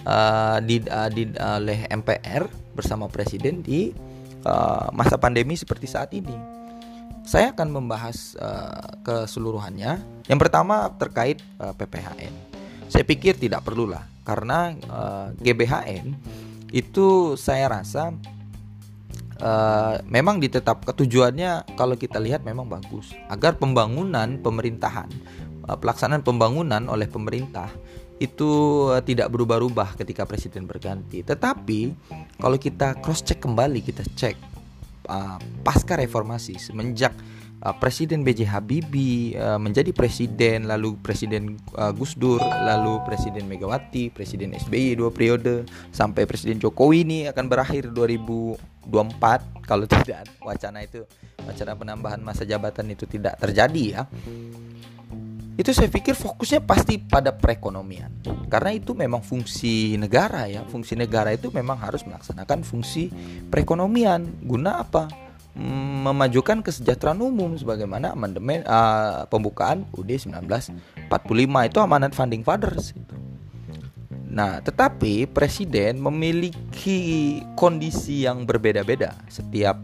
uh, 0.08 0.58
di, 0.64 0.80
uh, 0.88 1.08
di 1.12 1.28
uh, 1.36 1.60
oleh 1.60 1.84
MPR 1.86 2.48
bersama 2.72 3.06
presiden 3.06 3.60
di 3.60 3.92
uh, 4.48 4.88
masa 4.96 5.20
pandemi 5.20 5.54
seperti 5.54 5.86
saat 5.86 6.10
ini. 6.16 6.32
Saya 7.20 7.52
akan 7.54 7.68
membahas 7.70 8.34
uh, 8.40 8.98
keseluruhannya. 9.04 10.24
Yang 10.26 10.40
pertama 10.40 10.90
terkait 10.96 11.38
uh, 11.60 11.76
PPHN. 11.76 12.32
Saya 12.90 13.06
pikir 13.06 13.38
tidak 13.38 13.62
perlulah 13.62 14.02
karena 14.26 14.74
uh, 14.90 15.26
GBHN 15.38 16.16
itu 16.74 17.38
saya 17.38 17.70
rasa 17.70 18.14
uh, 19.40 20.00
memang 20.06 20.38
ditetapkan 20.38 20.94
tujuannya 20.94 21.74
kalau 21.74 21.96
kita 21.96 22.20
lihat 22.22 22.44
memang 22.44 22.68
bagus 22.68 23.12
agar 23.28 23.56
pembangunan 23.56 24.38
pemerintahan 24.40 25.08
uh, 25.66 25.76
pelaksanaan 25.76 26.22
pembangunan 26.22 26.86
oleh 26.86 27.08
pemerintah 27.10 27.68
itu 28.20 28.48
uh, 28.92 29.00
tidak 29.00 29.32
berubah-ubah 29.32 29.96
ketika 29.96 30.28
presiden 30.28 30.68
berganti. 30.68 31.24
Tetapi 31.24 31.80
kalau 32.36 32.60
kita 32.60 33.00
cross 33.00 33.24
check 33.24 33.40
kembali 33.40 33.80
kita 33.80 34.04
cek 34.04 34.36
uh, 35.08 35.40
pasca 35.64 35.96
reformasi 35.96 36.60
semenjak 36.60 37.16
uh, 37.64 37.76
Presiden 37.76 38.24
B.J. 38.24 38.48
Habibie 38.48 39.36
uh, 39.36 39.60
menjadi 39.60 39.92
presiden, 39.92 40.68
lalu 40.68 40.96
Presiden 41.00 41.60
uh, 41.76 41.92
Gus 41.92 42.16
Dur, 42.16 42.40
lalu 42.40 43.00
Presiden 43.04 43.46
Megawati, 43.46 44.08
Presiden 44.12 44.56
SBY 44.56 44.96
dua 44.96 45.10
periode, 45.12 45.68
sampai 45.92 46.24
Presiden 46.24 46.60
Jokowi 46.60 47.04
ini 47.04 47.18
akan 47.28 47.44
berakhir 47.48 47.92
2024 47.92 49.68
kalau 49.68 49.84
tidak 49.92 50.28
wacana 50.42 50.84
itu 50.84 51.04
wacana 51.44 51.72
penambahan 51.76 52.20
masa 52.20 52.44
jabatan 52.44 52.92
itu 52.92 53.04
tidak 53.04 53.36
terjadi 53.40 53.84
ya. 54.00 54.02
Itu 55.60 55.76
saya 55.76 55.92
pikir 55.92 56.16
fokusnya 56.16 56.64
pasti 56.64 56.96
pada 56.96 57.36
perekonomian. 57.36 58.24
Karena 58.48 58.72
itu 58.72 58.96
memang 58.96 59.20
fungsi 59.20 59.92
negara 60.00 60.48
ya. 60.48 60.64
Fungsi 60.64 60.96
negara 60.96 61.36
itu 61.36 61.52
memang 61.52 61.76
harus 61.76 62.00
melaksanakan 62.08 62.64
fungsi 62.64 63.12
perekonomian. 63.52 64.40
Guna 64.40 64.80
apa? 64.80 65.29
Memajukan 65.58 66.62
kesejahteraan 66.62 67.18
umum 67.18 67.58
sebagaimana 67.58 68.14
amandemen 68.14 68.62
uh, 68.64 69.26
pembukaan 69.26 69.82
UUD 69.90 70.14
1945 70.14 71.10
itu 71.66 71.78
amanat 71.82 72.14
funding 72.14 72.46
fathers 72.46 72.94
itu. 72.94 73.16
Nah, 74.30 74.62
tetapi 74.62 75.26
presiden 75.26 75.98
memiliki 75.98 77.42
kondisi 77.58 78.22
yang 78.30 78.46
berbeda-beda 78.46 79.18
setiap 79.26 79.74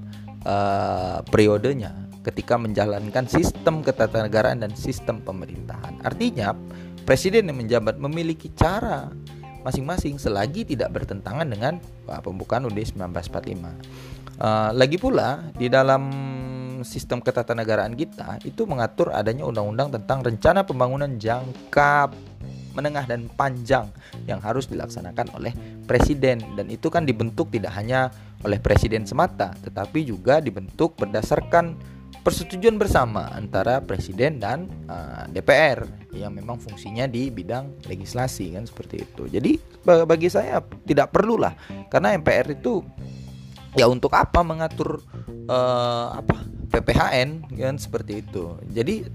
uh, 0.47 1.19
periodenya 1.27 1.91
ketika 2.23 2.55
menjalankan 2.55 3.27
sistem 3.27 3.83
ketatanegaraan 3.83 4.63
dan 4.63 4.71
sistem 4.79 5.19
pemerintahan. 5.19 5.99
Artinya, 6.07 6.55
presiden 7.03 7.51
yang 7.51 7.59
menjabat 7.59 7.99
memiliki 7.99 8.47
cara 8.55 9.11
masing-masing 9.67 10.15
selagi 10.15 10.63
tidak 10.63 10.95
bertentangan 10.95 11.47
dengan 11.51 11.83
uh, 12.07 12.23
pembukaan 12.23 12.71
UUD 12.71 12.79
1945. 12.87 14.16
Uh, 14.37 14.69
lagi 14.77 15.01
pula 15.01 15.49
di 15.57 15.73
dalam 15.73 16.13
sistem 16.85 17.25
ketatanegaraan 17.25 17.97
kita 17.97 18.37
itu 18.45 18.69
mengatur 18.69 19.09
adanya 19.17 19.49
undang-undang 19.49 19.89
tentang 19.97 20.21
rencana 20.21 20.61
pembangunan 20.61 21.09
jangka 21.17 22.13
menengah 22.77 23.09
dan 23.09 23.33
panjang 23.33 23.89
yang 24.29 24.37
harus 24.45 24.69
dilaksanakan 24.69 25.33
oleh 25.33 25.57
presiden 25.89 26.45
dan 26.53 26.69
itu 26.69 26.93
kan 26.93 27.09
dibentuk 27.09 27.49
tidak 27.49 27.73
hanya 27.73 28.13
oleh 28.45 28.61
presiden 28.61 29.09
semata 29.09 29.57
tetapi 29.65 30.05
juga 30.05 30.45
dibentuk 30.45 30.93
berdasarkan 31.01 31.97
persetujuan 32.21 32.75
bersama 32.75 33.31
antara 33.33 33.79
presiden 33.79 34.43
dan 34.43 34.67
uh, 34.91 35.25
eh, 35.31 35.39
DPR 35.39 35.87
yang 36.11 36.35
memang 36.35 36.59
fungsinya 36.59 37.07
di 37.07 37.31
bidang 37.31 37.87
legislasi 37.87 38.59
kan 38.59 38.67
seperti 38.67 39.07
itu. 39.07 39.31
Jadi 39.31 39.63
bagi 39.87 40.27
saya 40.27 40.59
tidak 40.83 41.15
perlulah 41.15 41.55
karena 41.87 42.19
MPR 42.19 42.59
itu 42.59 42.83
ya 43.77 43.87
untuk 43.87 44.17
apa 44.17 44.41
mengatur 44.41 45.05
uh, 45.47 46.17
apa 46.17 46.37
PPHN 46.73 47.53
kan 47.53 47.77
seperti 47.77 48.25
itu. 48.25 48.57
Jadi 48.73 49.07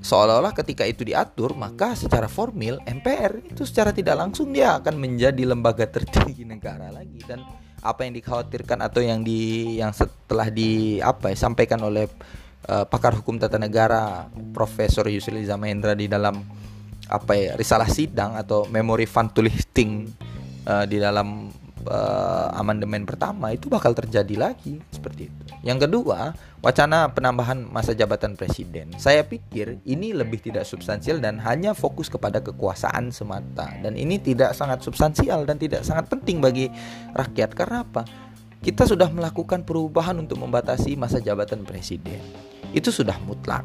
seolah-olah 0.00 0.52
ketika 0.56 0.84
itu 0.84 1.06
diatur 1.06 1.54
maka 1.54 1.92
secara 1.94 2.26
formil 2.26 2.80
MPR 2.84 3.44
itu 3.46 3.62
secara 3.64 3.94
tidak 3.94 4.16
langsung 4.16 4.50
dia 4.50 4.80
akan 4.80 4.96
menjadi 4.98 5.42
lembaga 5.46 5.86
tertinggi 5.86 6.42
negara 6.44 6.90
lagi. 6.90 7.22
Dan 7.24 7.46
apa 7.80 8.04
yang 8.04 8.12
dikhawatirkan 8.12 8.78
atau 8.84 9.00
yang 9.00 9.24
di 9.24 9.74
yang 9.80 9.94
setelah 9.96 10.52
di 10.52 11.00
apa 11.00 11.32
ya 11.32 11.36
sampaikan 11.38 11.80
oleh 11.80 12.10
uh, 12.68 12.84
pakar 12.84 13.16
hukum 13.16 13.40
tata 13.40 13.56
negara 13.56 14.28
Profesor 14.52 15.08
Yusril 15.08 15.46
Zamahendra 15.48 15.96
di 15.96 16.04
dalam 16.10 16.44
apa 17.10 17.32
ya 17.34 17.56
risalah 17.56 17.88
sidang 17.88 18.36
atau 18.36 18.68
memory 18.68 19.08
fund 19.08 19.32
to 19.32 19.40
listing 19.42 20.06
uh, 20.68 20.84
di 20.84 21.00
dalam 21.00 21.48
uh, 21.86 22.52
amandemen 22.56 23.08
pertama 23.08 23.54
itu 23.54 23.70
bakal 23.72 23.96
terjadi 23.96 24.36
lagi 24.36 24.82
seperti 24.92 25.30
itu. 25.30 25.42
Yang 25.64 25.88
kedua, 25.88 26.32
wacana 26.60 27.08
penambahan 27.12 27.64
masa 27.68 27.96
jabatan 27.96 28.36
presiden. 28.36 28.92
Saya 29.00 29.24
pikir 29.24 29.80
ini 29.88 30.12
lebih 30.12 30.40
tidak 30.40 30.68
substansial 30.68 31.20
dan 31.20 31.40
hanya 31.40 31.72
fokus 31.72 32.12
kepada 32.12 32.40
kekuasaan 32.44 33.12
semata 33.14 33.70
dan 33.80 33.96
ini 33.96 34.20
tidak 34.20 34.52
sangat 34.52 34.84
substansial 34.84 35.48
dan 35.48 35.56
tidak 35.56 35.86
sangat 35.86 36.08
penting 36.10 36.40
bagi 36.42 36.68
rakyat 37.16 37.56
karena 37.56 37.86
apa? 37.86 38.02
Kita 38.60 38.84
sudah 38.84 39.08
melakukan 39.08 39.64
perubahan 39.64 40.20
untuk 40.20 40.36
membatasi 40.36 40.92
masa 40.92 41.16
jabatan 41.16 41.64
presiden. 41.64 42.20
Itu 42.76 42.92
sudah 42.92 43.16
mutlak 43.24 43.64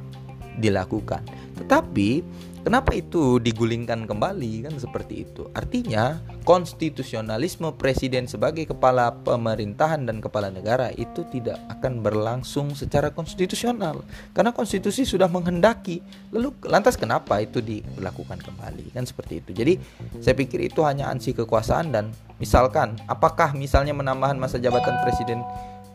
dilakukan. 0.55 1.19
Tetapi 1.59 2.23
Kenapa 2.65 2.97
itu 2.97 3.37
digulingkan 3.37 4.09
kembali 4.09 4.65
kan 4.65 4.73
seperti 4.81 5.21
itu? 5.21 5.45
Artinya 5.53 6.17
konstitusionalisme 6.49 7.69
presiden 7.77 8.25
sebagai 8.25 8.65
kepala 8.65 9.13
pemerintahan 9.21 10.09
dan 10.09 10.17
kepala 10.17 10.49
negara 10.49 10.89
itu 10.97 11.21
tidak 11.29 11.61
akan 11.69 12.01
berlangsung 12.01 12.73
secara 12.73 13.13
konstitusional 13.13 14.01
karena 14.33 14.49
konstitusi 14.49 15.05
sudah 15.05 15.29
menghendaki. 15.29 16.01
Lalu 16.33 16.57
lantas 16.65 16.97
kenapa 16.97 17.37
itu 17.37 17.61
dilakukan 17.61 18.41
kembali 18.41 18.97
kan 18.97 19.05
seperti 19.05 19.45
itu. 19.45 19.53
Jadi 19.53 19.73
saya 20.17 20.33
pikir 20.33 20.65
itu 20.65 20.81
hanya 20.81 21.13
ansi 21.13 21.37
kekuasaan 21.37 21.93
dan 21.93 22.17
misalkan 22.41 22.97
apakah 23.05 23.53
misalnya 23.53 23.93
menambahkan 23.93 24.41
masa 24.41 24.57
jabatan 24.57 24.97
presiden 25.05 25.45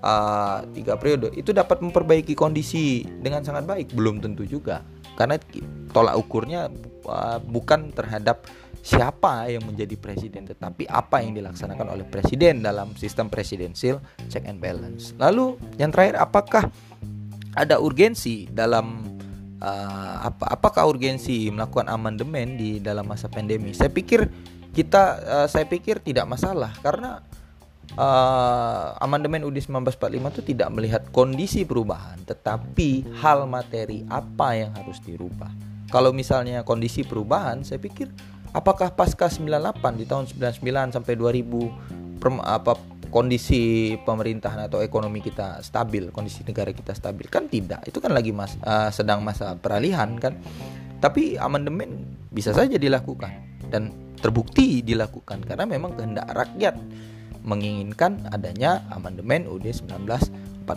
uh, 0.07 0.63
tiga 0.71 0.95
periode 0.95 1.35
itu 1.35 1.51
dapat 1.51 1.83
memperbaiki 1.83 2.39
kondisi 2.39 3.03
dengan 3.19 3.43
sangat 3.43 3.67
baik 3.67 3.91
belum 3.91 4.23
tentu 4.23 4.47
juga 4.47 4.87
karena 5.19 5.37
tolak 5.91 6.17
ukurnya 6.19 6.71
uh, 7.07 7.39
bukan 7.43 7.91
terhadap 7.95 8.47
siapa 8.81 9.53
yang 9.53 9.69
menjadi 9.69 9.93
presiden 10.01 10.49
tetapi 10.49 10.89
apa 10.89 11.21
yang 11.21 11.37
dilaksanakan 11.37 11.93
oleh 11.93 12.07
presiden 12.09 12.65
dalam 12.65 12.97
sistem 12.97 13.29
presidensial 13.29 14.01
check 14.33 14.49
and 14.49 14.59
balance. 14.59 15.13
Lalu 15.21 15.61
yang 15.77 15.93
terakhir 15.93 16.17
apakah 16.17 16.73
ada 17.53 17.77
urgensi 17.77 18.49
dalam 18.49 19.05
uh, 19.61 20.17
apa 20.25 20.57
apakah 20.57 20.89
urgensi 20.89 21.53
melakukan 21.53 21.93
amandemen 21.93 22.57
di 22.57 22.81
dalam 22.81 23.05
masa 23.05 23.29
pandemi? 23.29 23.77
Saya 23.77 23.93
pikir 23.93 24.27
kita 24.73 25.03
uh, 25.21 25.49
saya 25.51 25.69
pikir 25.69 26.01
tidak 26.01 26.25
masalah 26.31 26.73
karena 26.81 27.21
uh, 27.97 28.95
amandemen 29.03 29.43
UUD 29.47 29.59
1945 29.59 30.35
itu 30.37 30.43
tidak 30.55 30.69
melihat 30.75 31.03
kondisi 31.11 31.67
perubahan, 31.67 32.21
tetapi 32.27 33.19
hal 33.19 33.49
materi 33.51 34.07
apa 34.07 34.55
yang 34.55 34.71
harus 34.77 35.01
dirubah. 35.03 35.51
Kalau 35.91 36.15
misalnya 36.15 36.63
kondisi 36.63 37.03
perubahan, 37.03 37.67
saya 37.67 37.83
pikir 37.83 38.11
apakah 38.55 38.95
pasca 38.95 39.27
98 39.27 39.99
di 39.99 40.05
tahun 40.07 40.25
99 40.31 40.95
sampai 40.95 41.15
2000 41.19 42.21
per, 42.23 42.31
apa 42.47 42.79
kondisi 43.11 43.95
pemerintahan 44.07 44.71
atau 44.71 44.79
ekonomi 44.87 45.19
kita 45.19 45.59
stabil, 45.67 46.15
kondisi 46.15 46.47
negara 46.47 46.71
kita 46.71 46.95
stabil 46.95 47.27
kan 47.27 47.51
tidak. 47.51 47.83
Itu 47.91 47.99
kan 47.99 48.15
lagi 48.15 48.31
mas, 48.31 48.55
uh, 48.63 48.89
sedang 48.95 49.27
masa 49.27 49.59
peralihan 49.59 50.15
kan. 50.23 50.39
Tapi 51.03 51.35
amandemen 51.41 52.07
bisa 52.31 52.55
saja 52.55 52.79
dilakukan 52.79 53.33
dan 53.73 53.91
terbukti 54.21 54.85
dilakukan 54.85 55.43
karena 55.43 55.65
memang 55.65 55.97
kehendak 55.97 56.29
rakyat 56.29 56.77
menginginkan 57.43 58.29
adanya 58.31 58.85
amandemen 58.93 59.49
UUD 59.49 59.67
1945. 59.69 60.69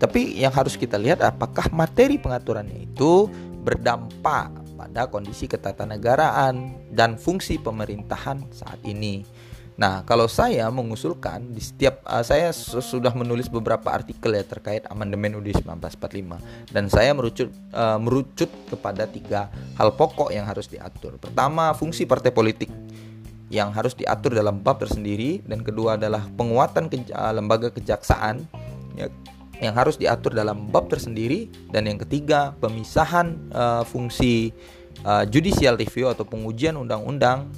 Tapi 0.00 0.20
yang 0.40 0.52
harus 0.54 0.80
kita 0.80 0.96
lihat 0.96 1.20
apakah 1.20 1.68
materi 1.74 2.16
pengaturannya 2.16 2.88
itu 2.88 3.28
berdampak 3.60 4.48
pada 4.80 5.04
kondisi 5.12 5.44
ketatanegaraan 5.44 6.72
dan 6.88 7.20
fungsi 7.20 7.60
pemerintahan 7.60 8.48
saat 8.48 8.80
ini. 8.88 9.28
Nah, 9.80 10.04
kalau 10.04 10.28
saya 10.28 10.68
mengusulkan 10.68 11.56
di 11.56 11.60
setiap 11.64 12.04
uh, 12.04 12.20
saya 12.20 12.52
sudah 12.52 13.16
menulis 13.16 13.48
beberapa 13.48 13.88
artikel 13.88 14.36
ya 14.36 14.44
terkait 14.44 14.84
amandemen 14.92 15.40
UUD 15.40 15.56
1945 15.64 16.68
dan 16.68 16.84
saya 16.92 17.16
merucut 17.16 17.48
uh, 17.72 17.96
merucut 17.96 18.52
kepada 18.68 19.08
tiga 19.08 19.48
hal 19.80 19.96
pokok 19.96 20.36
yang 20.36 20.44
harus 20.44 20.68
diatur. 20.68 21.16
Pertama, 21.16 21.72
fungsi 21.72 22.04
partai 22.04 22.28
politik 22.28 22.68
yang 23.50 23.74
harus 23.74 23.98
diatur 23.98 24.32
dalam 24.32 24.62
bab 24.62 24.78
tersendiri 24.78 25.42
dan 25.42 25.66
kedua 25.66 25.98
adalah 25.98 26.22
penguatan 26.38 26.86
ke, 26.86 27.10
uh, 27.10 27.34
lembaga 27.34 27.74
kejaksaan 27.74 28.46
ya, 28.94 29.10
yang 29.58 29.74
harus 29.74 29.98
diatur 29.98 30.32
dalam 30.32 30.70
bab 30.70 30.86
tersendiri 30.86 31.50
dan 31.74 31.84
yang 31.90 31.98
ketiga 31.98 32.54
pemisahan 32.62 33.34
uh, 33.50 33.82
fungsi 33.82 34.54
uh, 35.02 35.26
judicial 35.26 35.74
review 35.74 36.08
atau 36.08 36.22
pengujian 36.24 36.78
undang-undang 36.78 37.50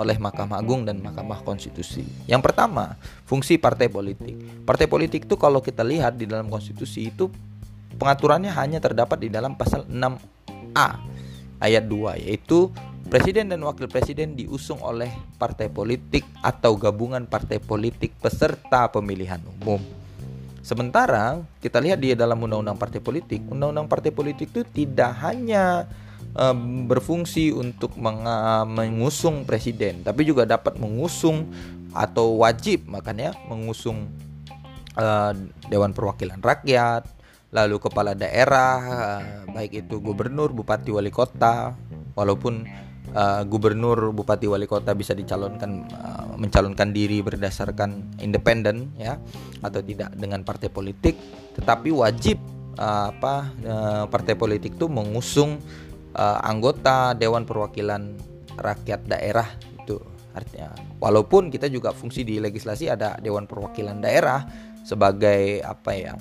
oleh 0.00 0.16
Mahkamah 0.16 0.56
Agung 0.56 0.88
dan 0.88 1.04
Mahkamah 1.04 1.44
Konstitusi. 1.44 2.00
Yang 2.24 2.48
pertama, 2.48 2.96
fungsi 3.28 3.60
partai 3.60 3.92
politik. 3.92 4.64
Partai 4.64 4.88
politik 4.88 5.28
itu 5.28 5.36
kalau 5.36 5.60
kita 5.60 5.84
lihat 5.84 6.16
di 6.16 6.24
dalam 6.24 6.48
konstitusi 6.48 7.12
itu 7.12 7.28
pengaturannya 8.00 8.48
hanya 8.48 8.80
terdapat 8.80 9.20
di 9.20 9.28
dalam 9.28 9.60
pasal 9.60 9.84
6A 9.84 10.88
ayat 11.60 11.84
2 11.84 12.24
yaitu 12.24 12.72
Presiden 13.10 13.50
dan 13.50 13.58
wakil 13.66 13.90
presiden 13.90 14.38
diusung 14.38 14.78
oleh 14.86 15.10
partai 15.34 15.66
politik 15.66 16.22
atau 16.46 16.78
gabungan 16.78 17.26
partai 17.26 17.58
politik 17.58 18.14
peserta 18.22 18.86
pemilihan 18.86 19.42
umum. 19.58 19.82
Sementara 20.62 21.42
kita 21.58 21.82
lihat 21.82 21.98
di 21.98 22.14
dalam 22.14 22.38
undang-undang 22.38 22.78
partai 22.78 23.02
politik, 23.02 23.42
undang-undang 23.50 23.90
partai 23.90 24.14
politik 24.14 24.54
itu 24.54 24.62
tidak 24.62 25.10
hanya 25.26 25.90
um, 26.38 26.86
berfungsi 26.86 27.50
untuk 27.50 27.98
mengusung 27.98 29.42
presiden, 29.42 30.06
tapi 30.06 30.22
juga 30.22 30.46
dapat 30.46 30.78
mengusung 30.78 31.50
atau 31.90 32.38
wajib 32.46 32.86
makanya 32.86 33.34
mengusung 33.50 34.06
uh, 34.94 35.34
dewan 35.66 35.90
perwakilan 35.90 36.38
rakyat, 36.38 37.10
lalu 37.50 37.82
kepala 37.82 38.14
daerah, 38.14 38.78
uh, 38.86 39.22
baik 39.50 39.82
itu 39.82 39.98
gubernur, 39.98 40.54
bupati, 40.54 40.94
wali 40.94 41.10
kota, 41.10 41.74
walaupun 42.14 42.86
uh, 43.14 43.42
gubernur, 43.46 44.14
bupati, 44.14 44.46
wali 44.50 44.66
kota 44.66 44.94
bisa 44.94 45.14
dicalonkan 45.14 45.86
uh, 45.90 46.34
mencalonkan 46.38 46.94
diri 46.94 47.20
berdasarkan 47.20 48.20
independen 48.22 48.94
ya 48.96 49.18
atau 49.60 49.80
tidak 49.82 50.14
dengan 50.16 50.42
partai 50.42 50.72
politik, 50.72 51.16
tetapi 51.58 51.92
wajib 51.94 52.40
uh, 52.78 53.12
apa 53.12 53.34
uh, 53.66 54.04
partai 54.06 54.34
politik 54.34 54.78
itu 54.78 54.86
mengusung 54.86 55.60
uh, 56.14 56.38
anggota 56.42 57.12
dewan 57.14 57.44
perwakilan 57.44 58.14
rakyat 58.58 59.06
daerah 59.06 59.48
itu 59.80 59.98
artinya 60.30 60.70
walaupun 61.02 61.50
kita 61.50 61.66
juga 61.66 61.90
fungsi 61.90 62.22
di 62.22 62.38
legislasi 62.38 62.86
ada 62.86 63.18
dewan 63.18 63.50
perwakilan 63.50 63.98
daerah 63.98 64.46
sebagai 64.86 65.58
apa 65.60 65.90
ya 65.92 66.14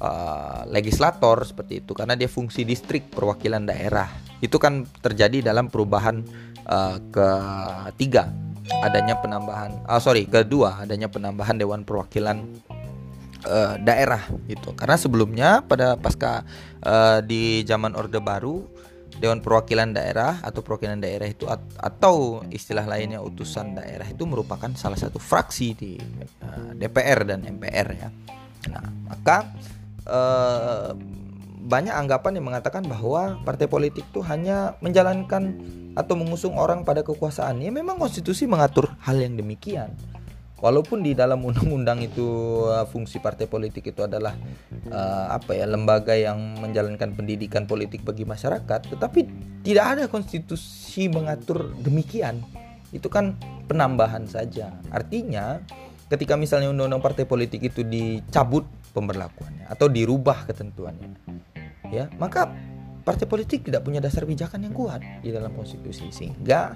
uh, 0.00 0.64
legislator 0.72 1.44
seperti 1.44 1.84
itu 1.84 1.92
karena 1.92 2.16
dia 2.16 2.30
fungsi 2.30 2.64
distrik 2.64 3.12
perwakilan 3.12 3.62
daerah 3.68 4.08
itu 4.42 4.58
kan 4.58 4.84
terjadi 5.00 5.54
dalam 5.54 5.70
perubahan 5.70 6.20
uh, 6.66 6.98
ketiga 7.08 8.28
adanya 8.82 9.18
penambahan 9.18 9.72
uh, 9.86 10.02
sorry 10.02 10.26
kedua 10.26 10.82
adanya 10.82 11.06
penambahan 11.06 11.56
dewan 11.58 11.86
perwakilan 11.86 12.42
uh, 13.46 13.78
daerah 13.78 14.22
itu 14.50 14.74
karena 14.74 14.96
sebelumnya 14.98 15.62
pada 15.62 15.94
pasca 15.94 16.42
uh, 16.82 17.22
di 17.22 17.62
zaman 17.62 17.94
orde 17.94 18.18
baru 18.18 18.66
dewan 19.22 19.38
perwakilan 19.38 19.94
daerah 19.94 20.42
atau 20.42 20.64
perwakilan 20.66 20.98
daerah 20.98 21.28
itu 21.30 21.46
atau 21.78 22.42
istilah 22.50 22.82
lainnya 22.88 23.22
utusan 23.22 23.76
daerah 23.76 24.08
itu 24.08 24.24
merupakan 24.26 24.72
salah 24.74 24.98
satu 24.98 25.22
fraksi 25.22 25.68
di 25.78 25.94
DPR 26.74 27.28
dan 27.28 27.46
MPR 27.46 27.88
ya. 27.92 28.08
Nah 28.72 28.86
maka 29.06 29.52
uh, 30.10 30.90
banyak 31.62 31.94
anggapan 31.94 32.42
yang 32.42 32.46
mengatakan 32.50 32.82
bahwa 32.82 33.38
partai 33.46 33.70
politik 33.70 34.02
itu 34.10 34.20
hanya 34.26 34.74
menjalankan 34.82 35.62
atau 35.94 36.14
mengusung 36.18 36.58
orang 36.58 36.82
pada 36.82 37.06
kekuasaan. 37.06 37.62
Ya 37.62 37.70
memang 37.70 38.02
konstitusi 38.02 38.50
mengatur 38.50 38.90
hal 39.06 39.22
yang 39.22 39.38
demikian. 39.38 39.94
Walaupun 40.62 41.02
di 41.02 41.14
dalam 41.18 41.42
undang-undang 41.42 42.06
itu 42.06 42.22
uh, 42.70 42.86
fungsi 42.86 43.18
partai 43.18 43.50
politik 43.50 43.82
itu 43.90 44.06
adalah 44.06 44.30
uh, 44.94 45.34
apa 45.34 45.58
ya 45.58 45.66
lembaga 45.66 46.14
yang 46.14 46.38
menjalankan 46.62 47.18
pendidikan 47.18 47.66
politik 47.66 48.06
bagi 48.06 48.22
masyarakat, 48.22 48.94
tetapi 48.94 49.20
tidak 49.66 49.86
ada 49.98 50.04
konstitusi 50.06 51.10
mengatur 51.10 51.74
demikian. 51.82 52.46
Itu 52.94 53.10
kan 53.10 53.34
penambahan 53.66 54.30
saja. 54.30 54.70
Artinya 54.94 55.58
ketika 56.06 56.38
misalnya 56.38 56.70
undang-undang 56.70 57.02
partai 57.02 57.26
politik 57.26 57.66
itu 57.66 57.82
dicabut 57.82 58.62
pemberlakuannya 58.94 59.66
atau 59.66 59.90
dirubah 59.90 60.46
ketentuannya 60.46 61.42
ya. 61.92 62.08
Maka 62.16 62.48
partai 63.02 63.26
politik 63.28 63.68
tidak 63.68 63.84
punya 63.84 64.00
dasar 64.00 64.24
pijakan 64.24 64.64
yang 64.64 64.74
kuat 64.74 65.04
di 65.20 65.30
dalam 65.30 65.52
konstitusi. 65.52 66.08
Sehingga 66.08 66.74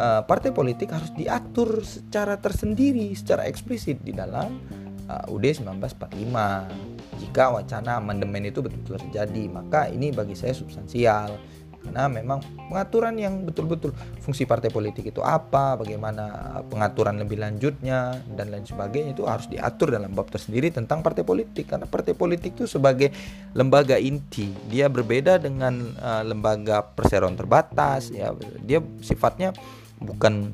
uh, 0.00 0.24
partai 0.24 0.50
politik 0.50 0.90
harus 0.90 1.12
diatur 1.12 1.84
secara 1.84 2.40
tersendiri 2.40 3.12
secara 3.12 3.44
eksplisit 3.44 4.00
di 4.00 4.16
dalam 4.16 4.58
uh, 5.06 5.30
UUD 5.30 5.60
1945 5.60 6.94
jika 7.14 7.44
wacana 7.54 8.02
amandemen 8.02 8.50
itu 8.50 8.58
betul-betul 8.58 8.98
terjadi 9.08 9.44
maka 9.46 9.86
ini 9.86 10.10
bagi 10.10 10.34
saya 10.34 10.50
substansial 10.50 11.38
karena 11.84 12.08
memang 12.08 12.40
pengaturan 12.72 13.14
yang 13.20 13.44
betul-betul 13.44 13.92
fungsi 14.24 14.48
partai 14.48 14.72
politik 14.72 15.12
itu 15.12 15.20
apa, 15.20 15.76
bagaimana 15.76 16.56
pengaturan 16.72 17.20
lebih 17.20 17.36
lanjutnya 17.36 18.24
dan 18.32 18.48
lain 18.48 18.64
sebagainya 18.64 19.12
itu 19.12 19.28
harus 19.28 19.46
diatur 19.52 19.92
dalam 19.92 20.16
bab 20.16 20.32
tersendiri 20.32 20.72
tentang 20.72 21.04
partai 21.04 21.22
politik. 21.22 21.68
Karena 21.68 21.84
partai 21.84 22.16
politik 22.16 22.56
itu 22.56 22.64
sebagai 22.64 23.12
lembaga 23.52 24.00
inti. 24.00 24.48
Dia 24.72 24.88
berbeda 24.88 25.36
dengan 25.36 25.92
uh, 26.00 26.24
lembaga 26.24 26.80
perseroan 26.80 27.36
terbatas 27.36 28.08
ya. 28.08 28.32
Dia 28.64 28.80
sifatnya 29.04 29.52
bukan 30.00 30.50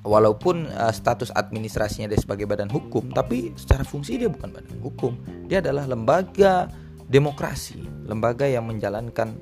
walaupun 0.00 0.72
uh, 0.72 0.90
status 0.90 1.28
administrasinya 1.36 2.08
dia 2.08 2.16
sebagai 2.16 2.48
badan 2.48 2.72
hukum 2.72 3.12
tapi 3.12 3.52
secara 3.60 3.84
fungsi 3.84 4.16
dia 4.16 4.32
bukan 4.32 4.56
badan 4.56 4.80
hukum. 4.80 5.12
Dia 5.52 5.60
adalah 5.60 5.84
lembaga 5.84 6.72
demokrasi 7.10 7.82
lembaga 8.06 8.46
yang 8.46 8.66
menjalankan 8.66 9.34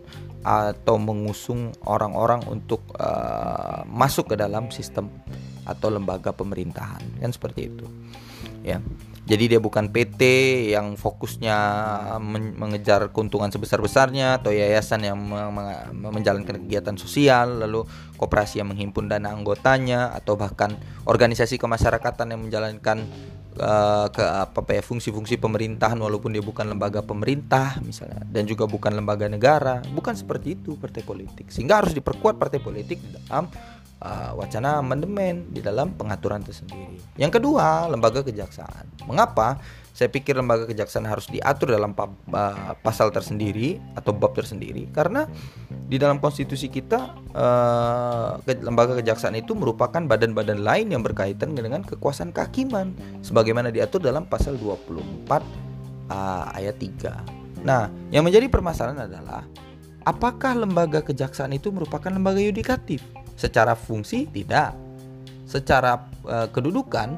atau 0.46 0.96
mengusung 0.96 1.74
orang-orang 1.84 2.46
untuk 2.46 2.82
uh, 2.96 3.82
masuk 3.88 4.32
ke 4.32 4.36
dalam 4.38 4.70
sistem 4.70 5.10
atau 5.66 5.92
lembaga 5.92 6.32
pemerintahan. 6.32 7.02
Kan 7.20 7.30
seperti 7.34 7.68
itu. 7.68 7.86
Ya 8.62 8.82
jadi 9.28 9.44
dia 9.44 9.60
bukan 9.60 9.92
PT 9.92 10.22
yang 10.72 10.96
fokusnya 10.96 11.56
mengejar 12.56 13.12
keuntungan 13.12 13.52
sebesar-besarnya 13.52 14.40
atau 14.40 14.48
yayasan 14.56 15.04
yang 15.04 15.20
menjalankan 15.92 16.64
kegiatan 16.64 16.96
sosial 16.96 17.60
lalu 17.60 17.84
koperasi 18.16 18.64
yang 18.64 18.72
menghimpun 18.72 19.12
dana 19.12 19.36
anggotanya 19.36 20.16
atau 20.16 20.40
bahkan 20.40 20.72
organisasi 21.04 21.60
kemasyarakatan 21.60 22.32
yang 22.32 22.40
menjalankan 22.40 23.04
uh, 23.60 24.06
ke 24.08 24.24
apa 24.24 24.70
ya 24.72 24.82
fungsi-fungsi 24.82 25.36
pemerintahan 25.36 25.98
walaupun 25.98 26.32
dia 26.32 26.42
bukan 26.42 26.70
lembaga 26.70 27.02
pemerintah 27.04 27.76
misalnya 27.82 28.22
dan 28.30 28.46
juga 28.46 28.64
bukan 28.64 28.94
lembaga 28.94 29.26
negara. 29.26 29.82
Bukan 29.92 30.14
seperti 30.14 30.56
itu 30.56 30.78
partai 30.78 31.02
politik. 31.04 31.50
Sehingga 31.50 31.82
harus 31.84 31.92
diperkuat 31.92 32.38
partai 32.38 32.62
politik 32.62 33.02
dalam 33.28 33.50
uh, 34.02 34.32
wacana 34.38 34.80
amandemen 34.80 35.50
di 35.50 35.62
dalam 35.62 35.94
pengaturan 35.94 36.42
tersendiri 36.42 36.98
yang 37.18 37.32
kedua 37.32 37.86
lembaga 37.90 38.22
kejaksaan 38.22 39.06
mengapa 39.06 39.58
saya 39.98 40.14
pikir 40.14 40.38
lembaga 40.38 40.70
kejaksaan 40.70 41.10
harus 41.10 41.26
diatur 41.26 41.74
dalam 41.74 41.90
uh, 41.90 42.14
pasal 42.86 43.10
tersendiri 43.10 43.82
atau 43.98 44.14
bab 44.14 44.30
tersendiri 44.30 44.86
karena 44.94 45.26
di 45.90 45.98
dalam 45.98 46.22
konstitusi 46.22 46.70
kita 46.70 47.18
uh, 47.34 48.38
lembaga 48.62 49.02
kejaksaan 49.02 49.34
itu 49.34 49.58
merupakan 49.58 49.98
badan-badan 49.98 50.62
lain 50.62 50.94
yang 50.94 51.02
berkaitan 51.02 51.58
dengan 51.58 51.82
kekuasaan 51.82 52.30
kehakiman 52.30 52.94
sebagaimana 53.26 53.74
diatur 53.74 53.98
dalam 53.98 54.22
pasal 54.30 54.54
24 54.54 55.26
uh, 56.14 56.46
ayat 56.54 56.78
3. 56.78 57.66
Nah, 57.66 57.90
yang 58.14 58.22
menjadi 58.22 58.46
permasalahan 58.46 59.10
adalah 59.10 59.42
apakah 60.06 60.54
lembaga 60.54 61.02
kejaksaan 61.02 61.58
itu 61.58 61.74
merupakan 61.74 62.14
lembaga 62.14 62.38
yudikatif? 62.38 63.02
Secara 63.38 63.78
fungsi 63.78 64.26
tidak. 64.26 64.74
Secara 65.46 66.10
uh, 66.26 66.50
kedudukan 66.50 67.14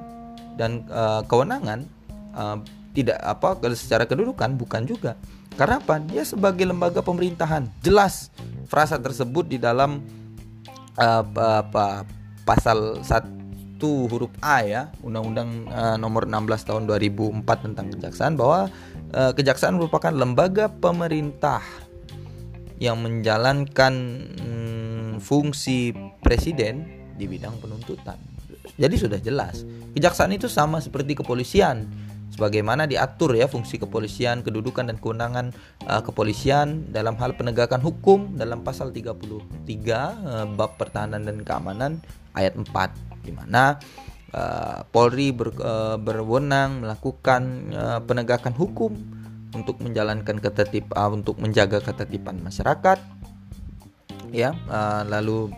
dan 0.60 0.84
uh, 0.92 1.24
kewenangan 1.24 1.88
uh, 2.36 2.60
tidak 2.92 3.16
apa 3.24 3.56
secara 3.72 4.04
kedudukan 4.04 4.54
bukan 4.60 4.84
juga. 4.84 5.16
Karena 5.56 5.80
apa? 5.80 5.96
Dia 6.04 6.22
sebagai 6.22 6.68
lembaga 6.68 7.00
pemerintahan. 7.00 7.66
Jelas 7.80 8.28
frasa 8.68 9.00
tersebut 9.00 9.48
di 9.48 9.56
dalam 9.56 10.04
uh, 11.00 11.24
apa, 11.64 12.04
pasal 12.44 13.02
1 13.02 13.80
huruf 13.82 14.30
A 14.44 14.62
ya, 14.62 14.82
Undang-Undang 15.00 15.50
uh, 15.72 15.96
nomor 15.96 16.28
16 16.28 16.68
tahun 16.68 16.82
2004 16.86 17.64
tentang 17.64 17.86
kejaksaan 17.96 18.36
bahwa 18.36 18.68
kejaksaan 19.10 19.74
merupakan 19.74 20.14
lembaga 20.14 20.70
pemerintah 20.70 21.58
yang 22.78 23.02
menjalankan 23.02 23.92
hmm, 24.38 24.99
fungsi 25.20 25.94
presiden 26.24 26.88
di 27.14 27.28
bidang 27.28 27.60
penuntutan. 27.60 28.16
Jadi 28.80 28.96
sudah 28.96 29.20
jelas, 29.20 29.68
kejaksaan 29.92 30.32
itu 30.32 30.48
sama 30.48 30.80
seperti 30.80 31.12
kepolisian 31.20 31.84
sebagaimana 32.30 32.88
diatur 32.88 33.36
ya 33.36 33.50
fungsi 33.50 33.76
kepolisian, 33.76 34.40
kedudukan 34.40 34.88
dan 34.88 34.96
kewenangan 34.96 35.52
uh, 35.84 36.00
kepolisian 36.00 36.88
dalam 36.88 37.18
hal 37.18 37.36
penegakan 37.36 37.82
hukum 37.82 38.38
dalam 38.38 38.64
pasal 38.64 38.94
33 38.94 39.20
uh, 39.68 40.46
bab 40.56 40.78
pertahanan 40.80 41.26
dan 41.26 41.42
keamanan 41.44 42.00
ayat 42.32 42.56
4 42.56 42.70
di 43.26 43.32
mana 43.34 43.76
uh, 44.32 44.86
Polri 44.88 45.34
ber, 45.34 45.52
uh, 45.60 46.00
berwenang 46.00 46.86
melakukan 46.86 47.74
uh, 47.74 48.00
penegakan 48.00 48.54
hukum 48.56 48.96
untuk 49.50 49.82
menjalankan 49.82 50.38
ketertib 50.38 50.88
uh, 50.94 51.10
untuk 51.10 51.36
menjaga 51.42 51.82
ketertiban 51.82 52.38
masyarakat 52.40 52.98
ya 54.30 54.56
uh, 54.70 55.02
lalu 55.06 55.50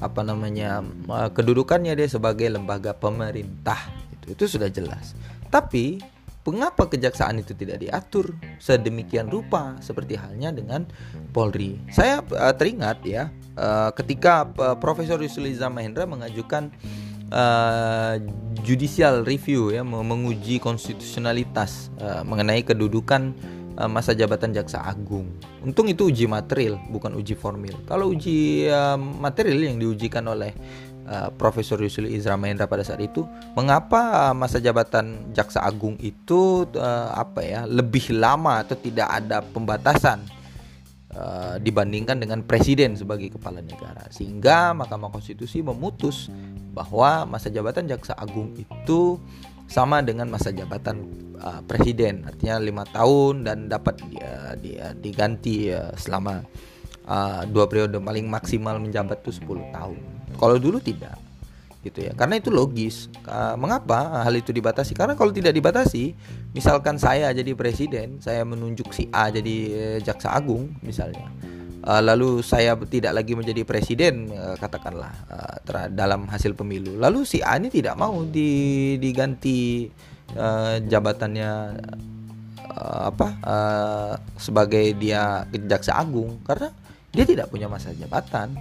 apa 0.00 0.20
namanya 0.24 0.80
uh, 1.08 1.28
kedudukannya 1.32 1.92
dia 1.92 2.08
sebagai 2.08 2.48
lembaga 2.48 2.96
pemerintah 2.96 3.90
itu 4.16 4.32
itu 4.36 4.44
sudah 4.56 4.72
jelas 4.72 5.12
tapi 5.52 6.00
Mengapa 6.40 6.88
kejaksaan 6.88 7.44
itu 7.44 7.52
tidak 7.52 7.84
diatur 7.84 8.32
sedemikian 8.56 9.28
rupa 9.28 9.76
seperti 9.84 10.16
halnya 10.16 10.48
dengan 10.48 10.88
Polri? 11.36 11.76
Saya 11.92 12.24
uh, 12.24 12.56
teringat 12.56 13.04
ya 13.04 13.28
uh, 13.60 13.92
ketika 13.92 14.48
uh, 14.56 14.72
Profesor 14.80 15.20
Yusuliza 15.20 15.68
Mahendra 15.68 16.08
mengajukan 16.08 16.72
uh, 17.28 18.16
judicial 18.64 19.20
review 19.28 19.68
ya 19.68 19.84
menguji 19.84 20.64
konstitusionalitas 20.64 21.92
uh, 22.00 22.24
mengenai 22.24 22.64
kedudukan 22.64 23.36
uh, 23.80 23.88
masa 23.88 24.12
jabatan 24.12 24.52
jaksa 24.52 24.84
agung. 24.84 25.32
Untung 25.64 25.88
itu 25.88 26.12
uji 26.12 26.28
material 26.28 26.76
bukan 26.92 27.16
uji 27.16 27.32
formil. 27.32 27.80
Kalau 27.88 28.12
uji 28.12 28.68
uh, 28.68 29.00
material 29.00 29.72
yang 29.72 29.80
diujikan 29.80 30.28
oleh 30.28 30.52
uh, 31.08 31.32
Profesor 31.34 31.80
Yusuf 31.80 32.04
Izra 32.04 32.36
Mahendra 32.36 32.68
pada 32.68 32.84
saat 32.84 33.00
itu 33.00 33.24
mengapa 33.56 34.30
masa 34.36 34.60
jabatan 34.60 35.32
jaksa 35.32 35.64
agung 35.64 35.96
itu 36.04 36.68
uh, 36.76 37.10
apa 37.16 37.40
ya 37.40 37.60
lebih 37.64 38.12
lama 38.12 38.60
atau 38.60 38.76
tidak 38.76 39.08
ada 39.08 39.40
pembatasan 39.40 40.20
uh, 41.16 41.56
dibandingkan 41.58 42.20
dengan 42.20 42.44
presiden 42.44 42.94
sebagai 42.94 43.34
kepala 43.34 43.64
negara 43.64 44.06
sehingga 44.12 44.76
Mahkamah 44.76 45.10
Konstitusi 45.10 45.64
memutus 45.64 46.28
bahwa 46.70 47.26
masa 47.26 47.50
jabatan 47.50 47.90
jaksa 47.90 48.14
agung 48.14 48.54
itu 48.54 49.18
sama 49.70 50.02
dengan 50.02 50.26
masa 50.26 50.50
jabatan 50.50 51.06
uh, 51.38 51.62
presiden. 51.64 52.26
Artinya 52.26 52.58
lima 52.58 52.82
tahun 52.90 53.46
dan 53.46 53.70
dapat 53.70 54.02
dia, 54.10 54.58
dia 54.58 54.84
diganti 54.98 55.70
uh, 55.70 55.94
selama 55.94 56.42
uh, 57.06 57.46
dua 57.46 57.70
periode 57.70 58.02
paling 58.02 58.26
maksimal 58.26 58.82
menjabat 58.82 59.22
itu 59.22 59.38
10 59.38 59.70
tahun. 59.70 59.98
Kalau 60.34 60.58
dulu 60.58 60.82
tidak 60.82 61.14
gitu 61.80 62.04
ya. 62.04 62.12
Karena 62.12 62.36
itu 62.36 62.50
logis. 62.50 63.08
Uh, 63.24 63.54
mengapa 63.54 64.26
hal 64.26 64.34
itu 64.34 64.50
dibatasi? 64.50 64.92
Karena 64.92 65.14
kalau 65.14 65.30
tidak 65.30 65.54
dibatasi 65.54 66.18
misalkan 66.50 66.98
saya 66.98 67.30
jadi 67.30 67.54
presiden 67.54 68.18
saya 68.18 68.42
menunjuk 68.42 68.90
si 68.90 69.06
A 69.14 69.30
jadi 69.30 69.56
eh, 69.70 69.98
jaksa 70.02 70.34
agung 70.34 70.74
misalnya 70.82 71.30
uh, 71.84 72.02
lalu 72.02 72.44
saya 72.44 72.76
tidak 72.88 73.12
lagi 73.16 73.32
menjadi 73.36 73.62
presiden 73.64 74.28
uh, 74.32 74.56
katakanlah 74.56 75.12
uh, 75.30 75.56
dalam 75.92 76.28
hasil 76.28 76.56
pemilu 76.56 76.96
lalu 77.00 77.24
si 77.24 77.40
A 77.40 77.56
ini 77.56 77.72
tidak 77.72 77.96
mau 77.96 78.24
di, 78.26 78.96
diganti 78.98 79.88
jabatannya 80.86 81.74
apa 83.10 83.28
sebagai 84.38 84.94
dia 84.94 85.42
jaksa 85.66 85.98
agung 85.98 86.38
karena 86.46 86.70
dia 87.10 87.26
tidak 87.26 87.50
punya 87.50 87.66
masa 87.66 87.90
jabatan 87.90 88.54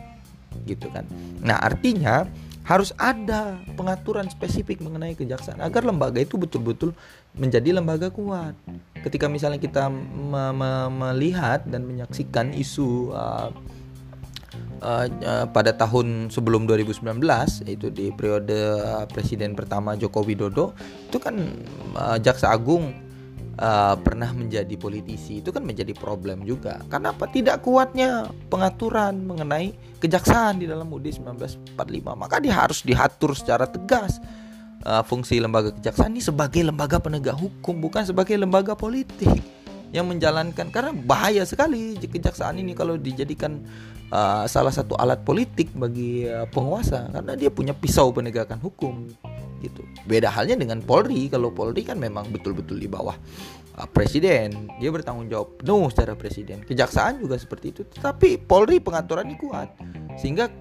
gitu 0.65 0.89
kan. 0.89 1.05
Nah, 1.45 1.62
artinya 1.62 2.25
harus 2.67 2.93
ada 3.00 3.58
pengaturan 3.74 4.30
spesifik 4.30 4.84
mengenai 4.84 5.17
kejaksaan 5.17 5.58
agar 5.63 5.82
lembaga 5.82 6.22
itu 6.22 6.38
betul-betul 6.38 6.93
menjadi 7.34 7.74
lembaga 7.74 8.13
kuat. 8.13 8.54
Ketika 9.02 9.26
misalnya 9.26 9.58
kita 9.58 9.89
me 9.89 10.54
me 10.54 10.72
melihat 10.91 11.65
dan 11.65 11.88
menyaksikan 11.88 12.54
isu 12.54 13.15
uh, 13.15 13.50
uh, 14.84 15.06
uh, 15.08 15.45
pada 15.50 15.76
tahun 15.76 16.30
sebelum 16.30 16.67
2019 16.67 17.04
yaitu 17.67 17.88
di 17.89 18.12
periode 18.13 18.58
presiden 19.12 19.56
pertama 19.56 19.95
Joko 19.95 20.24
Widodo 20.24 20.76
itu 21.10 21.17
kan 21.17 21.36
uh, 21.95 22.17
jaksa 22.22 22.52
agung 22.52 23.09
uh, 23.60 23.95
pernah 24.00 24.32
menjadi 24.32 24.72
politisi 24.80 25.43
itu 25.43 25.52
kan 25.52 25.62
menjadi 25.62 25.91
problem 25.93 26.48
juga. 26.48 26.80
Karena 26.88 27.12
apa? 27.12 27.28
Tidak 27.28 27.60
kuatnya 27.62 28.32
pengaturan 28.48 29.19
mengenai 29.28 29.76
kejaksaan 30.00 30.63
di 30.63 30.65
dalam 30.65 30.88
UUD 30.88 31.19
1945. 31.22 31.76
Maka 32.15 32.39
dia 32.39 32.56
harus 32.56 32.82
diatur 32.82 33.36
secara 33.36 33.67
tegas 33.67 34.17
uh, 34.88 35.04
fungsi 35.04 35.38
lembaga 35.43 35.76
kejaksaan 35.76 36.15
ini 36.15 36.24
sebagai 36.24 36.63
lembaga 36.63 36.98
penegak 36.98 37.36
hukum 37.36 37.84
bukan 37.84 38.08
sebagai 38.08 38.39
lembaga 38.39 38.74
politik. 38.74 39.60
yang 39.89 40.06
menjalankan 40.06 40.69
karena 40.69 40.93
bahaya 40.93 41.41
sekali 41.50 41.98
kejaksaan 41.98 42.62
ini 42.62 42.78
kalau 42.78 42.93
dijadikan 42.93 43.58
uh, 44.13 44.45
salah 44.45 44.69
satu 44.69 44.93
alat 44.93 45.26
politik 45.26 45.74
bagi 45.74 46.30
uh, 46.30 46.45
penguasa 46.45 47.10
karena 47.10 47.34
dia 47.34 47.50
punya 47.50 47.74
pisau 47.74 48.13
penegakan 48.13 48.62
hukum 48.62 49.10
gitu. 49.60 49.84
Beda 50.08 50.32
halnya 50.32 50.56
dengan 50.56 50.80
Polri. 50.84 51.28
Kalau 51.28 51.52
Polri 51.52 51.84
kan 51.84 52.00
memang 52.00 52.32
betul-betul 52.32 52.80
di 52.80 52.88
bawah 52.88 53.15
uh, 53.78 53.88
presiden, 53.91 54.72
dia 54.80 54.89
bertanggung 54.89 55.28
jawab 55.28 55.60
penuh 55.60 55.91
secara 55.91 56.15
presiden. 56.15 56.63
Kejaksaan 56.63 57.19
juga 57.19 57.36
seperti 57.36 57.76
itu. 57.76 57.82
Tapi 57.88 58.39
Polri 58.39 58.80
pengaturannya 58.80 59.36
kuat. 59.38 59.69
Sehingga 60.19 60.52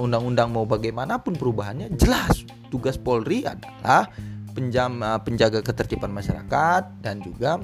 undang-undang 0.00 0.52
uh, 0.52 0.54
mau 0.60 0.64
bagaimanapun 0.68 1.36
perubahannya 1.36 1.94
jelas 1.96 2.44
tugas 2.68 2.96
Polri 2.96 3.44
adalah 3.44 4.08
penjam 4.52 5.02
uh, 5.02 5.18
penjaga 5.20 5.62
ketertiban 5.62 6.10
masyarakat 6.10 7.02
dan 7.02 7.22
juga 7.22 7.58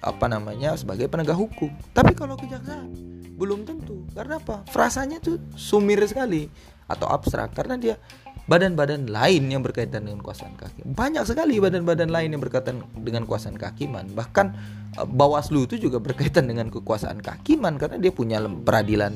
apa 0.00 0.26
namanya 0.28 0.76
sebagai 0.76 1.08
penegak 1.08 1.36
hukum. 1.36 1.68
Tapi 1.92 2.16
kalau 2.16 2.36
kejaksaan 2.36 2.92
belum 3.40 3.64
tentu. 3.64 4.04
Karena 4.12 4.36
apa? 4.36 4.64
Frasanya 4.68 5.16
tuh 5.20 5.40
sumir 5.56 6.00
sekali 6.04 6.48
atau 6.90 7.06
abstrak 7.08 7.54
karena 7.54 7.78
dia 7.78 7.94
badan-badan 8.50 9.06
lain 9.06 9.46
yang 9.46 9.62
berkaitan 9.62 10.10
dengan 10.10 10.18
kekuasaan 10.26 10.58
kehakiman. 10.58 10.90
Banyak 10.98 11.22
sekali 11.22 11.62
badan-badan 11.62 12.10
lain 12.10 12.34
yang 12.34 12.42
berkaitan 12.42 12.82
dengan 12.98 13.22
kekuasaan 13.22 13.54
kehakiman. 13.54 14.10
Bahkan 14.10 14.46
eh, 14.98 15.06
Bawaslu 15.06 15.70
itu 15.70 15.78
juga 15.86 16.02
berkaitan 16.02 16.50
dengan 16.50 16.66
kekuasaan 16.66 17.22
kehakiman 17.22 17.78
karena 17.78 18.02
dia 18.02 18.10
punya 18.10 18.42
peradilan 18.42 19.14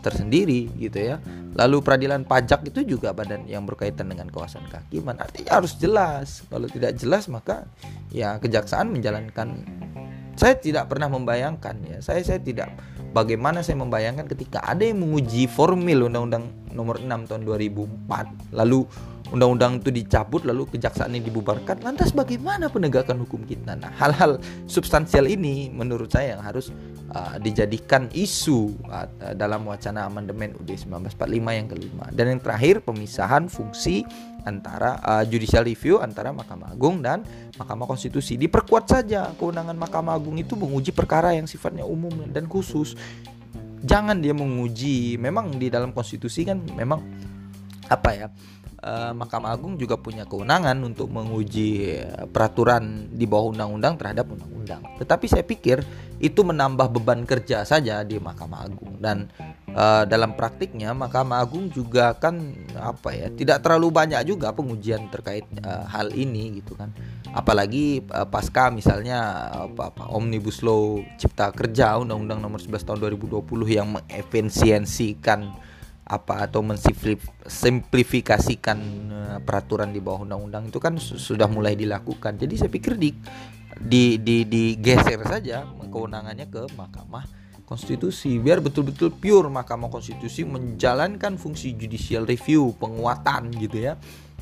tersendiri 0.00 0.72
gitu 0.80 0.96
ya. 0.96 1.20
Lalu 1.60 1.84
peradilan 1.84 2.24
pajak 2.24 2.64
itu 2.72 2.96
juga 2.96 3.12
badan 3.12 3.44
yang 3.44 3.68
berkaitan 3.68 4.08
dengan 4.08 4.32
kekuasaan 4.32 4.64
kehakiman. 4.72 5.20
Artinya 5.20 5.60
harus 5.60 5.76
jelas. 5.76 6.48
Kalau 6.48 6.64
tidak 6.64 6.96
jelas 6.96 7.28
maka 7.28 7.68
ya 8.08 8.40
kejaksaan 8.40 8.88
menjalankan 8.88 9.60
saya 10.40 10.56
tidak 10.56 10.88
pernah 10.88 11.12
membayangkan 11.12 11.76
ya. 11.84 11.98
Saya 12.00 12.24
saya 12.24 12.40
tidak 12.40 12.72
bagaimana 13.10 13.60
saya 13.60 13.78
membayangkan 13.78 14.26
ketika 14.30 14.62
ada 14.62 14.86
yang 14.86 15.02
menguji 15.02 15.50
formil 15.50 16.06
Undang-Undang 16.10 16.74
Nomor 16.74 17.02
6 17.02 17.26
tahun 17.26 17.42
2004, 17.42 18.54
lalu 18.54 18.86
undang-undang 19.30 19.78
itu 19.78 19.90
dicabut, 19.94 20.42
lalu 20.42 20.66
kejaksaan 20.70 21.14
ini 21.14 21.22
dibubarkan, 21.30 21.82
lantas 21.82 22.10
bagaimana 22.10 22.66
penegakan 22.66 23.22
hukum 23.22 23.46
kita? 23.46 23.78
Nah, 23.78 23.90
hal-hal 23.96 24.42
substansial 24.66 25.30
ini 25.30 25.70
menurut 25.70 26.10
saya 26.10 26.36
yang 26.38 26.42
harus 26.42 26.74
uh, 27.14 27.38
dijadikan 27.38 28.10
isu 28.10 28.74
uh, 28.90 29.06
dalam 29.38 29.66
wacana 29.66 30.10
amandemen 30.10 30.54
UUD 30.58 30.74
1945 30.74 31.58
yang 31.58 31.66
kelima. 31.70 32.04
Dan 32.10 32.36
yang 32.36 32.40
terakhir 32.42 32.82
pemisahan 32.82 33.46
fungsi 33.46 34.02
antara 34.44 34.98
uh, 35.04 35.24
judicial 35.26 35.62
review 35.62 36.00
antara 36.00 36.32
Mahkamah 36.32 36.72
Agung 36.72 37.04
dan 37.04 37.22
Mahkamah 37.56 37.86
Konstitusi. 37.86 38.40
Diperkuat 38.40 38.88
saja 38.88 39.30
kewenangan 39.36 39.76
Mahkamah 39.76 40.16
Agung 40.16 40.36
itu 40.40 40.56
menguji 40.56 40.90
perkara 40.90 41.36
yang 41.36 41.46
sifatnya 41.46 41.84
umum 41.84 42.12
dan 42.30 42.48
khusus. 42.48 42.96
Jangan 43.80 44.20
dia 44.20 44.36
menguji. 44.36 45.16
Memang 45.16 45.56
di 45.56 45.72
dalam 45.72 45.96
konstitusi 45.96 46.44
kan 46.44 46.60
memang 46.76 47.00
apa 47.88 48.10
ya? 48.12 48.26
Uh, 48.80 49.12
Mahkamah 49.12 49.52
Agung 49.52 49.76
juga 49.76 50.00
punya 50.00 50.24
kewenangan 50.24 50.80
untuk 50.80 51.12
menguji 51.12 52.00
peraturan 52.32 53.12
di 53.12 53.28
bawah 53.28 53.52
undang-undang 53.52 54.00
terhadap 54.00 54.32
undang-undang. 54.32 54.80
Tetapi 54.96 55.26
saya 55.28 55.44
pikir 55.44 55.84
itu 56.20 56.40
menambah 56.44 56.92
beban 56.92 57.24
kerja 57.24 57.64
saja 57.64 58.04
di 58.04 58.20
Mahkamah 58.20 58.60
Agung 58.68 59.00
dan 59.00 59.32
uh, 59.72 60.04
dalam 60.04 60.36
praktiknya 60.36 60.92
Mahkamah 60.92 61.40
Agung 61.40 61.72
juga 61.72 62.12
kan 62.12 62.52
apa 62.76 63.16
ya 63.16 63.32
tidak 63.32 63.64
terlalu 63.64 63.88
banyak 63.88 64.20
juga 64.28 64.52
pengujian 64.52 65.08
terkait 65.08 65.48
uh, 65.64 65.88
hal 65.88 66.12
ini 66.12 66.60
gitu 66.60 66.76
kan 66.76 66.92
apalagi 67.32 68.04
uh, 68.12 68.28
pasca 68.28 68.68
misalnya 68.68 69.48
apa, 69.48 69.96
apa 69.96 70.04
omnibus 70.12 70.60
law 70.60 71.00
cipta 71.16 71.48
kerja 71.56 71.96
undang-undang 71.96 72.44
nomor 72.44 72.60
11 72.60 72.84
tahun 72.84 72.98
2020 73.16 73.40
yang 73.70 73.88
mengefisiensikan 73.96 75.48
apa 76.10 76.50
atau 76.50 76.66
mensimplifikasikan 76.66 78.78
uh, 79.14 79.38
peraturan 79.46 79.94
di 79.94 80.02
bawah 80.02 80.26
undang-undang 80.26 80.66
itu 80.66 80.82
kan 80.82 80.98
sudah 80.98 81.46
mulai 81.46 81.78
dilakukan. 81.78 82.34
Jadi 82.34 82.58
saya 82.58 82.66
pikir 82.66 82.98
di 82.98 83.14
di 83.78 84.18
di 84.18 84.42
digeser 84.42 85.22
saja 85.22 85.62
kewenangannya 85.86 86.50
ke 86.50 86.66
mahkamah 86.74 87.22
konstitusi. 87.70 88.42
Biar 88.42 88.58
betul-betul 88.58 89.14
pure 89.14 89.46
Mahkamah 89.46 89.86
Konstitusi 89.86 90.42
menjalankan 90.42 91.38
fungsi 91.38 91.78
judicial 91.78 92.26
review 92.26 92.74
penguatan 92.74 93.54
gitu 93.54 93.78
ya. 93.78 93.94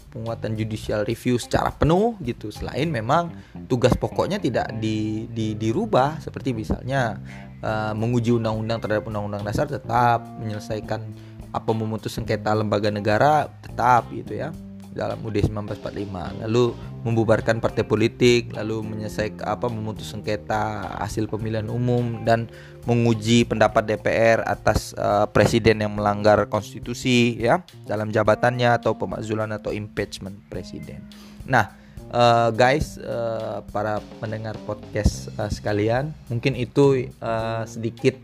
Penguatan 0.09 0.57
judicial 0.57 1.05
review 1.05 1.37
secara 1.37 1.69
penuh 1.69 2.17
gitu. 2.25 2.49
Selain 2.49 2.89
memang 2.89 3.29
tugas 3.69 3.93
pokoknya 4.01 4.41
tidak 4.41 4.73
di, 4.81 5.29
di, 5.29 5.53
dirubah. 5.61 6.25
Seperti 6.25 6.57
misalnya 6.57 7.21
uh, 7.61 7.93
menguji 7.93 8.33
undang-undang 8.33 8.81
terhadap 8.81 9.13
undang-undang 9.13 9.45
dasar 9.45 9.69
tetap 9.69 10.25
menyelesaikan 10.41 11.28
apa 11.53 11.71
memutus 11.73 12.17
sengketa 12.17 12.53
lembaga 12.53 12.93
negara 12.93 13.49
tetap 13.65 14.09
gitu 14.13 14.37
ya 14.37 14.53
dalam 14.99 15.21
UUD 15.23 15.47
1945 15.47 16.43
lalu 16.43 16.75
membubarkan 17.07 17.63
partai 17.63 17.87
politik 17.87 18.51
lalu 18.51 18.83
menyelesaikan 18.83 19.47
apa 19.47 19.71
memutus 19.71 20.11
sengketa 20.11 20.91
hasil 20.99 21.31
pemilihan 21.31 21.71
umum 21.71 22.27
dan 22.27 22.51
menguji 22.83 23.47
pendapat 23.47 23.87
DPR 23.87 24.43
atas 24.43 24.97
uh, 24.99 25.31
presiden 25.31 25.85
yang 25.85 25.95
melanggar 25.95 26.51
konstitusi 26.51 27.39
ya 27.39 27.63
dalam 27.87 28.11
jabatannya 28.11 28.75
atau 28.75 28.99
pemakzulan 28.99 29.53
atau 29.55 29.71
impeachment 29.71 30.41
presiden. 30.49 31.05
Nah, 31.45 31.71
uh, 32.11 32.49
guys, 32.51 32.97
uh, 33.01 33.61
para 33.69 34.01
pendengar 34.19 34.57
podcast 34.65 35.29
uh, 35.37 35.53
sekalian, 35.53 36.17
mungkin 36.33 36.57
itu 36.57 37.13
uh, 37.21 37.63
sedikit 37.69 38.17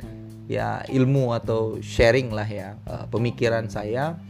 ya 0.44 0.84
ilmu 0.88 1.32
atau 1.32 1.80
sharing 1.80 2.32
lah 2.32 2.48
ya 2.48 2.76
uh, 2.84 3.08
pemikiran 3.08 3.68
saya 3.72 4.20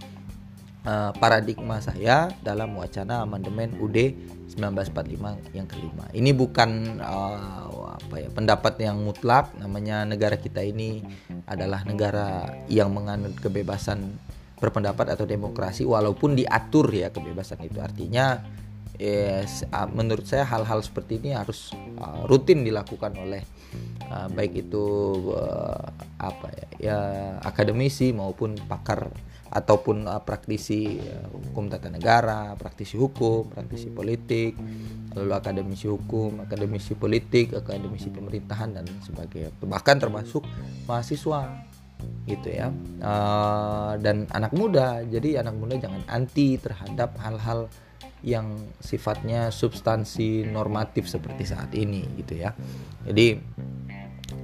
uh, 0.87 1.11
paradigma 1.16 1.83
saya 1.83 2.31
dalam 2.44 2.77
wacana 2.79 3.24
amandemen 3.24 3.74
UD 3.81 4.14
1945 4.55 5.50
yang 5.57 5.66
kelima. 5.66 6.07
Ini 6.14 6.31
bukan 6.31 7.03
uh, 7.03 7.98
apa 7.98 8.16
ya 8.22 8.29
pendapat 8.31 8.79
yang 8.79 9.03
mutlak. 9.03 9.50
Namanya 9.59 10.07
negara 10.07 10.38
kita 10.38 10.62
ini 10.62 11.03
adalah 11.50 11.83
negara 11.83 12.55
yang 12.70 12.94
menganut 12.94 13.35
kebebasan 13.42 14.14
berpendapat 14.62 15.18
atau 15.18 15.27
demokrasi 15.27 15.83
walaupun 15.83 16.38
diatur 16.38 16.87
ya 16.94 17.11
kebebasan 17.11 17.66
itu. 17.66 17.83
Artinya 17.83 18.46
yes, 18.98 19.66
menurut 19.92 20.26
saya 20.26 20.46
hal-hal 20.46 20.80
seperti 20.83 21.18
ini 21.22 21.35
harus 21.35 21.74
uh, 21.98 22.26
rutin 22.26 22.62
dilakukan 22.62 23.14
oleh 23.18 23.42
uh, 24.11 24.30
baik 24.30 24.68
itu 24.68 24.85
apa 26.18 26.46
ya, 26.54 26.66
ya 26.78 26.98
akademisi 27.42 28.14
maupun 28.14 28.54
pakar 28.68 29.11
ataupun 29.54 30.11
praktisi 30.26 30.98
hukum 31.30 31.70
tata 31.70 31.87
negara, 31.87 32.59
praktisi 32.59 32.98
hukum, 32.98 33.46
praktisi 33.54 33.87
politik, 33.87 34.59
lalu 35.14 35.30
akademisi 35.30 35.87
hukum, 35.87 36.42
akademisi 36.42 36.98
politik, 36.98 37.54
akademisi 37.54 38.11
pemerintahan 38.11 38.74
dan 38.74 38.87
sebagainya. 39.07 39.54
Bahkan 39.62 39.96
termasuk 40.02 40.42
mahasiswa 40.90 41.54
gitu 42.26 42.48
ya. 42.50 42.74
Uh, 42.98 43.94
dan 44.02 44.26
anak 44.35 44.50
muda. 44.59 45.07
Jadi 45.07 45.38
anak 45.38 45.54
muda 45.54 45.78
jangan 45.78 46.02
anti 46.11 46.59
terhadap 46.59 47.14
hal-hal 47.22 47.70
yang 48.24 48.57
sifatnya 48.80 49.52
substansi 49.52 50.48
normatif 50.48 51.07
seperti 51.07 51.44
saat 51.44 51.70
ini 51.76 52.02
gitu 52.16 52.40
ya. 52.40 52.57
Jadi 53.04 53.37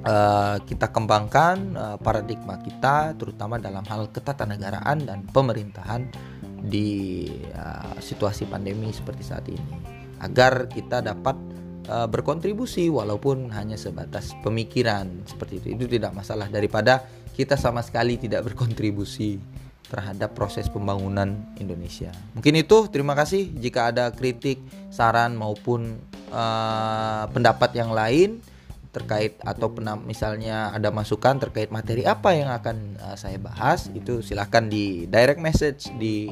uh, 0.04 0.56
kita 0.60 0.92
kembangkan 0.92 1.56
uh, 1.74 1.96
paradigma 1.96 2.60
kita 2.60 3.16
terutama 3.16 3.56
dalam 3.56 3.82
hal 3.88 4.12
ketatanegaraan 4.12 5.08
dan 5.08 5.24
pemerintahan 5.32 6.12
di 6.60 7.24
uh, 7.56 7.96
situasi 7.96 8.44
pandemi 8.44 8.92
seperti 8.92 9.22
saat 9.24 9.48
ini 9.48 9.76
agar 10.20 10.68
kita 10.68 11.00
dapat 11.00 11.48
berkontribusi 11.90 12.86
walaupun 12.86 13.50
hanya 13.50 13.74
sebatas 13.74 14.30
pemikiran 14.46 15.26
seperti 15.26 15.58
itu 15.58 15.68
itu 15.74 15.84
tidak 15.98 16.14
masalah 16.14 16.46
daripada 16.46 17.02
kita 17.34 17.58
sama 17.58 17.82
sekali 17.82 18.14
tidak 18.14 18.46
berkontribusi 18.46 19.42
terhadap 19.88 20.36
proses 20.36 20.68
pembangunan 20.68 21.40
Indonesia. 21.56 22.12
Mungkin 22.36 22.60
itu 22.60 22.86
terima 22.92 23.16
kasih. 23.16 23.50
Jika 23.56 23.90
ada 23.90 24.12
kritik, 24.14 24.60
saran 24.92 25.34
maupun 25.34 25.98
uh, 26.30 27.24
pendapat 27.30 27.74
yang 27.74 27.90
lain 27.90 28.42
terkait 28.90 29.38
atau 29.46 29.70
penam, 29.70 30.02
misalnya 30.02 30.74
ada 30.74 30.90
masukan 30.90 31.38
terkait 31.38 31.70
materi 31.70 32.02
apa 32.02 32.34
yang 32.34 32.50
akan 32.50 32.98
uh, 32.98 33.14
saya 33.14 33.38
bahas 33.38 33.86
itu 33.94 34.18
silahkan 34.18 34.66
di 34.66 35.06
direct 35.06 35.38
message 35.38 35.90
di 35.94 36.26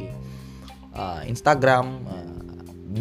uh, 0.98 1.22
Instagram 1.22 1.86
uh, 2.06 2.26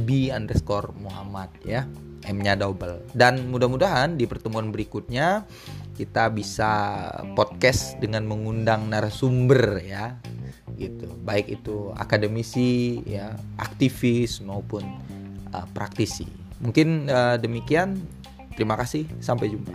b 0.05 0.29
underscore 0.29 0.93
Muhammad 1.01 1.49
ya. 1.65 1.85
M-nya 2.27 2.59
double. 2.59 3.07
Dan 3.15 3.47
mudah-mudahan 3.47 4.19
di 4.19 4.27
pertemuan 4.27 4.67
berikutnya 4.67 5.47
kita 5.97 6.29
bisa 6.29 6.69
podcast 7.33 7.97
dengan 7.97 8.29
mengundang 8.29 8.85
narasumber 8.93 9.81
ya. 9.81 10.21
Gitu. 10.77 11.09
Baik 11.25 11.57
itu 11.57 11.89
akademisi 11.97 13.01
ya 13.09 13.33
aktivis 13.57 14.45
maupun 14.45 14.85
uh, 15.49 15.65
praktisi. 15.73 16.29
Mungkin 16.61 17.09
uh, 17.09 17.41
demikian. 17.41 17.97
Terima 18.53 18.73
kasih, 18.73 19.05
sampai 19.21 19.53
jumpa. 19.53 19.73